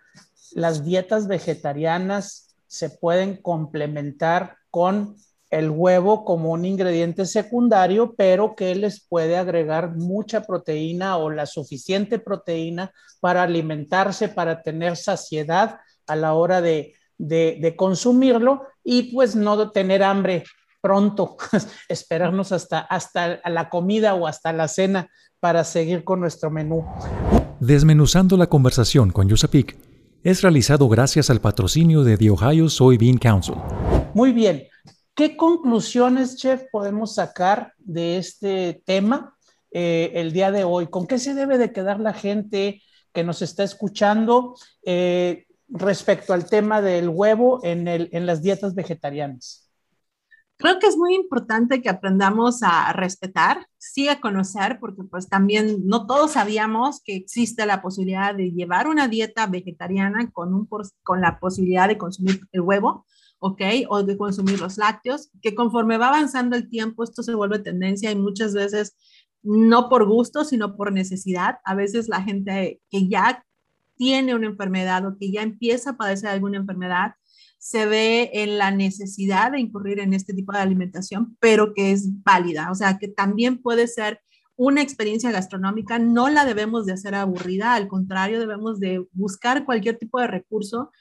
las 0.53 0.85
dietas 0.85 1.27
vegetarianas 1.27 2.55
se 2.69 2.89
pueden 2.89 3.37
complementar 3.37 4.59
con 4.71 5.17
el 5.53 5.69
huevo 5.69 6.25
como 6.25 6.51
un 6.51 6.65
ingrediente 6.65 7.27
secundario, 7.27 8.15
pero 8.17 8.57
que 8.57 8.75
les 8.75 9.07
puede 9.07 9.37
agregar 9.37 9.95
mucha 9.95 10.45
proteína 10.45 11.19
o 11.19 11.29
la 11.29 11.45
suficiente 11.45 12.19
proteína 12.19 12.91
para 13.21 13.43
alimentarse, 13.43 14.31
para 14.31 14.63
tener 14.63 14.97
saciedad 14.97 15.79
a 16.07 16.17
la 16.17 16.33
hora 16.33 16.63
de, 16.63 16.95
consumirlo 17.77 18.63
y 18.83 19.15
pues 19.15 19.37
no 19.37 19.71
tener 19.71 20.03
hambre 20.03 20.43
pronto, 20.81 21.37
esperarnos 21.89 22.51
hasta, 22.51 22.81
hasta 22.81 23.39
la 23.49 23.69
comida 23.69 24.15
o 24.15 24.27
hasta 24.27 24.55
la 24.55 24.69
cena 24.69 25.11
para 25.39 25.65
seguir 25.65 26.03
con 26.03 26.21
nuestro 26.21 26.51
menú. 26.51 26.83
Desmenuzando 27.61 28.39
la 28.39 28.47
conversación 28.47 29.11
con 29.11 29.29
Yusapik 29.29 29.77
es 30.25 30.41
realizado 30.41 30.89
gracias 30.89 31.29
al 31.29 31.43
patrocinio 31.43 32.05
de 32.05 32.17
The 32.17 32.31
Ohio 32.31 32.71
Soybean 32.71 33.19
Council. 33.19 33.57
Muy 34.15 34.33
bien, 34.33 34.65
¿Qué 35.15 35.37
conclusiones, 35.37 36.37
chef, 36.37 36.65
podemos 36.73 37.17
sacar 37.17 37.75
de 37.77 38.17
este 38.17 38.83
tema 38.87 39.37
eh, 39.71 40.11
el 40.15 40.33
día 40.33 40.51
de 40.51 40.65
hoy? 40.65 40.87
¿Con 40.87 41.07
qué 41.07 41.19
se 41.19 41.35
debe 41.35 41.59
de 41.59 41.71
quedar 41.71 42.01
la 42.01 42.15
gente 42.15 42.83
que 43.13 43.23
nos 43.23 43.43
está 43.43 43.63
escuchando 43.63 44.55
eh, 44.87 45.47
respecto 45.69 46.33
al 46.33 46.49
tema 46.49 46.81
del 46.81 47.11
huevo 47.11 47.61
en, 47.63 47.87
en 47.89 48.27
las 48.27 48.41
dietas 48.41 48.75
vegetarianas? 48.75 49.71
Creo 50.57 50.79
que 50.79 50.87
es 50.87 50.97
muy 50.97 51.15
importante 51.15 51.83
que 51.83 51.91
aprendamos 51.91 52.63
a 52.63 52.93
respetar, 52.95 53.67
sí 53.77 54.09
a 54.09 54.21
conocer, 54.21 54.79
porque 54.81 55.03
pues 55.03 55.29
también 55.29 55.85
no 55.85 56.07
todos 56.07 56.33
sabíamos 56.33 57.03
que 57.03 57.17
existe 57.17 57.67
la 57.67 57.83
posibilidad 57.83 58.35
de 58.35 58.53
llevar 58.53 58.87
una 58.87 59.09
dieta 59.09 59.47
vegetariana 59.47 60.31
con, 60.31 60.55
un, 60.55 60.69
con 61.03 61.21
la 61.21 61.39
posibilidad 61.39 61.89
de 61.89 61.99
consumir 61.99 62.41
el 62.53 62.63
huevo. 62.63 63.05
¿Ok? 63.43 63.61
O 63.89 64.05
de 64.05 64.17
consumir 64.17 64.61
los 64.61 64.79
lácteos, 64.79 65.31
que 65.43 65.55
conforme 65.55 65.99
va 65.99 66.09
avanzando 66.09 66.55
el 66.55 66.71
tiempo, 66.71 67.03
esto 67.03 67.25
se 67.25 67.35
vuelve 67.35 67.59
tendencia 67.59 68.11
y 68.13 68.15
muchas 68.15 68.55
veces 68.55 68.97
no 69.43 69.89
por 69.89 70.07
gusto, 70.07 70.45
sino 70.45 70.77
por 70.77 70.93
necesidad. 70.93 71.57
A 71.65 71.75
veces 71.75 72.09
la 72.09 72.23
gente 72.23 72.81
que 72.89 73.09
ya 73.09 73.45
tiene 73.97 74.37
una 74.37 74.47
enfermedad 74.47 75.05
o 75.07 75.19
que 75.19 75.33
ya 75.33 75.43
empieza 75.43 75.91
a 75.91 75.97
padecer 75.97 76.29
alguna 76.29 76.59
enfermedad, 76.59 77.15
se 77.59 77.87
ve 77.87 78.31
en 78.33 78.59
la 78.59 78.71
necesidad 78.71 79.51
de 79.51 79.61
incurrir 79.61 79.99
en 79.99 80.15
este 80.15 80.35
tipo 80.35 80.53
de 80.53 80.61
alimentación, 80.61 81.37
pero 81.41 81.75
que 81.75 81.91
es 81.91 82.23
válida, 82.23 82.71
o 82.71 82.77
sea, 82.77 82.99
que 82.99 83.09
también 83.09 83.61
puede 83.61 83.89
ser 83.89 84.21
una 84.55 84.83
experiencia 84.83 85.33
gastronómica, 85.33 85.99
no 85.99 86.29
la 86.29 86.45
debemos 86.45 86.87
de 86.87 86.93
hacer 86.93 87.17
aburrida, 87.17 87.75
al 87.75 87.89
contrario, 87.89 88.39
debemos 88.39 88.79
de 88.79 89.05
buscar 89.13 89.65
cualquier 89.65 89.99
tipo 89.99 90.21
de 90.21 90.29
recurso 90.29 90.93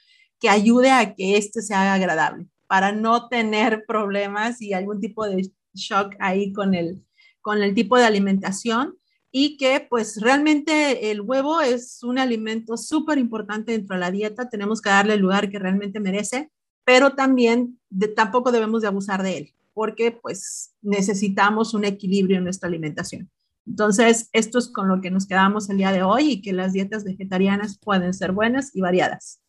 que 0.42 0.48
ayude 0.48 0.90
a 0.90 1.14
que 1.14 1.36
este 1.36 1.62
se 1.62 1.72
haga 1.72 1.94
agradable, 1.94 2.48
para 2.66 2.90
no 2.90 3.28
tener 3.28 3.84
problemas 3.86 4.60
y 4.60 4.72
algún 4.72 5.00
tipo 5.00 5.24
de 5.24 5.48
shock 5.72 6.16
ahí 6.18 6.52
con 6.52 6.74
el, 6.74 7.00
con 7.40 7.62
el 7.62 7.74
tipo 7.74 7.96
de 7.96 8.06
alimentación 8.06 8.98
y 9.30 9.56
que 9.56 9.86
pues 9.88 10.20
realmente 10.20 11.12
el 11.12 11.20
huevo 11.20 11.60
es 11.60 12.02
un 12.02 12.18
alimento 12.18 12.76
súper 12.76 13.18
importante 13.18 13.70
dentro 13.70 13.94
de 13.94 14.00
la 14.00 14.10
dieta, 14.10 14.48
tenemos 14.48 14.82
que 14.82 14.90
darle 14.90 15.14
el 15.14 15.20
lugar 15.20 15.48
que 15.48 15.60
realmente 15.60 16.00
merece, 16.00 16.50
pero 16.84 17.14
también 17.14 17.78
tampoco 18.16 18.50
debemos 18.50 18.82
de 18.82 18.88
abusar 18.88 19.22
de 19.22 19.38
él, 19.38 19.54
porque 19.72 20.10
pues 20.10 20.74
necesitamos 20.82 21.72
un 21.72 21.84
equilibrio 21.84 22.38
en 22.38 22.44
nuestra 22.44 22.68
alimentación. 22.68 23.30
Entonces, 23.64 24.28
esto 24.32 24.58
es 24.58 24.66
con 24.66 24.88
lo 24.88 25.00
que 25.00 25.12
nos 25.12 25.26
quedamos 25.26 25.70
el 25.70 25.76
día 25.76 25.92
de 25.92 26.02
hoy 26.02 26.32
y 26.32 26.42
que 26.42 26.52
las 26.52 26.72
dietas 26.72 27.04
vegetarianas 27.04 27.78
pueden 27.78 28.12
ser 28.12 28.32
buenas 28.32 28.74
y 28.74 28.80
variadas. 28.80 29.40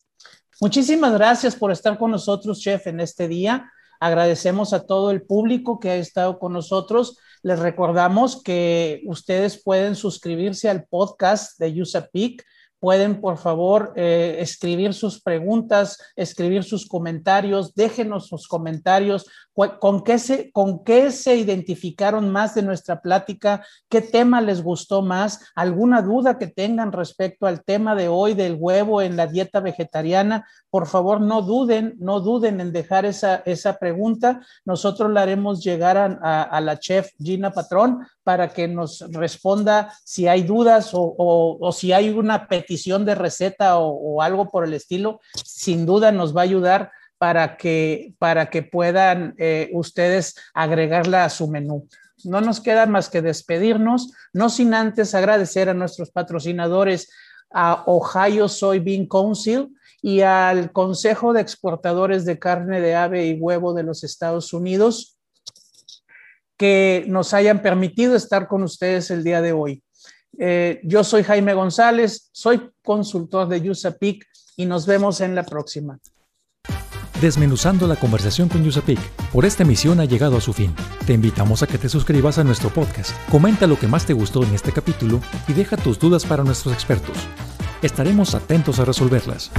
Muchísimas 0.63 1.12
gracias 1.12 1.58
por 1.58 1.73
estar 1.73 1.97
con 1.97 2.10
nosotros, 2.10 2.62
chef, 2.62 2.88
en 2.88 3.02
este 3.02 3.28
día. 3.28 3.69
Agradecemos 3.99 4.71
a 4.71 4.86
todo 4.86 5.12
el 5.12 5.21
público 5.21 5.78
que 5.78 5.89
ha 5.89 5.95
estado 5.97 6.39
con 6.39 6.54
nosotros. 6.54 7.17
Les 7.41 7.60
recordamos 7.60 8.41
que 8.41 9.02
ustedes 9.06 9.62
pueden 9.62 9.97
suscribirse 9.97 10.69
al 10.69 10.86
podcast 10.86 11.60
de 11.60 11.82
USAPIC 11.82 12.45
pueden 12.84 13.22
por 13.22 13.38
favor 13.38 13.93
eh, 13.96 14.36
escribir 14.39 14.93
sus 14.93 15.22
preguntas, 15.22 15.98
escribir 16.17 16.65
sus 16.65 16.86
comentarios, 16.86 17.74
déjenos 17.76 18.28
sus 18.28 18.46
comentarios, 18.46 19.26
con 19.80 20.04
qué, 20.04 20.19
se, 21.12 21.36
identificaron 21.38 22.30
más 22.30 22.56
de 22.56 22.62
nuestra 22.62 23.00
plática, 23.00 23.65
qué 23.88 24.02
tema 24.02 24.41
les 24.41 24.62
gustó 24.62 25.02
más, 25.02 25.39
alguna 25.56 26.02
duda 26.02 26.38
que 26.38 26.48
tengan 26.48 26.92
respecto 26.92 27.46
al 27.48 27.63
tema 27.63 27.96
de 27.96 28.10
hoy 28.10 28.34
del 28.34 28.58
huevo 28.60 29.02
en 29.02 29.15
la 29.15 29.27
dieta 29.27 29.62
vegetariana, 29.62 30.46
por 30.69 30.86
favor 30.86 31.21
no 31.21 31.42
duden, 31.42 31.96
no 32.00 32.19
duden 32.19 32.60
en 32.60 32.73
dejar 32.73 33.06
esa, 33.06 33.44
esa 33.46 33.77
pregunta. 33.77 34.42
Nosotros 34.65 35.10
la 35.10 35.21
haremos 35.21 35.63
llegar 35.63 35.98
a, 35.98 36.44
a 36.44 36.60
la 36.60 36.79
chef 36.79 37.12
Gina 37.17 37.52
Patrón 37.52 38.00
para 38.24 38.50
que 38.50 38.67
nos 38.67 39.00
responda 39.12 39.94
si 40.04 40.28
hay 40.28 40.44
dudas 40.44 40.92
o, 40.94 41.69
si 41.74 41.92
hay 41.92 42.10
una 42.10 42.48
petición 42.48 43.06
de 43.06 43.15
receta 43.15 43.78
o, 43.78 44.21
algo 44.21 44.50
por 44.50 44.65
el 44.65 44.74
estilo, 44.74 45.19
sin 45.44 45.86
duda 45.86 46.12
nos 46.12 46.36
va 46.36 46.42
a 46.42 46.46
ayudar 46.46 46.92
para 47.17 47.58
que, 47.58 48.13
para 48.19 48.50
que 48.50 48.63
puedan 48.63 49.36
eh, 49.38 49.69
ustedes 49.74 50.36
agregarla 50.54 51.26
a 51.26 51.30
su 51.30 51.48
menú. 51.48 51.88
No 52.24 52.42
nos 52.42 52.62
queda 52.62 52.86
más 52.86 53.10
que 53.10 53.21
despedirnos, 53.21 54.12
no 54.32 54.50
sin 54.50 54.74
antes 54.74 55.13
agradecer 55.13 55.69
a 55.69 55.74
nuestros 55.74 56.12
patrocinadores, 56.12 57.10
a 57.52 57.84
Ohio 57.86 58.48
Soybean 58.48 59.06
Council 59.06 59.69
y 60.02 60.21
al 60.21 60.71
Consejo 60.71 61.34
de 61.34 61.42
Exportadores 61.42 62.26
de 62.26 62.40
Carne 62.40 62.82
de 62.82 62.96
Ave 62.96 63.28
y 63.28 63.40
Huevo 63.40 63.74
de 63.74 63.84
los 63.84 64.04
Estados 64.04 64.54
Unidos 64.54 65.13
que 66.58 67.06
nos 67.08 67.33
hayan 67.33 67.62
permitido 67.62 68.15
estar 68.15 68.47
con 68.47 68.63
ustedes 68.63 69.12
el 69.12 69.23
día 69.23 69.41
de 69.41 69.54
hoy. 69.54 69.83
Eh, 70.39 70.81
yo 70.83 71.04
soy 71.04 71.23
Jaime 71.23 71.54
González, 71.54 72.29
soy 72.31 72.69
consultor 72.83 73.47
de 73.47 73.69
USAPIC 73.69 74.25
y 74.58 74.65
nos 74.65 74.85
vemos 74.85 75.21
en 75.21 75.35
la 75.35 75.43
próxima. 75.43 75.99
Desmenuzando 77.21 77.87
la 77.87 77.95
conversación 77.95 78.49
con 78.49 78.67
USAPIC, 78.67 78.99
por 79.31 79.45
esta 79.45 79.63
emisión 79.63 79.99
ha 79.99 80.06
llegado 80.06 80.37
a 80.37 80.41
su 80.41 80.51
fin. 80.51 80.75
Te 81.06 81.13
invitamos 81.13 81.63
a 81.63 81.67
que 81.67 81.77
te 81.77 81.87
suscribas 81.87 82.37
a 82.37 82.43
nuestro 82.43 82.69
podcast, 82.69 83.12
comenta 83.29 83.67
lo 83.67 83.79
que 83.79 83.87
más 83.87 84.06
te 84.06 84.13
gustó 84.13 84.43
en 84.43 84.54
este 84.54 84.71
capítulo 84.71 85.21
y 85.47 85.54
deja 85.54 85.77
tus 85.77 85.99
dudas 85.99 86.25
para 86.25 86.43
nuestros 86.43 86.73
expertos. 86.73 87.17
Estaremos 87.81 88.35
atentos 88.35 88.79
a 88.79 88.85
resolverlas. 88.85 89.51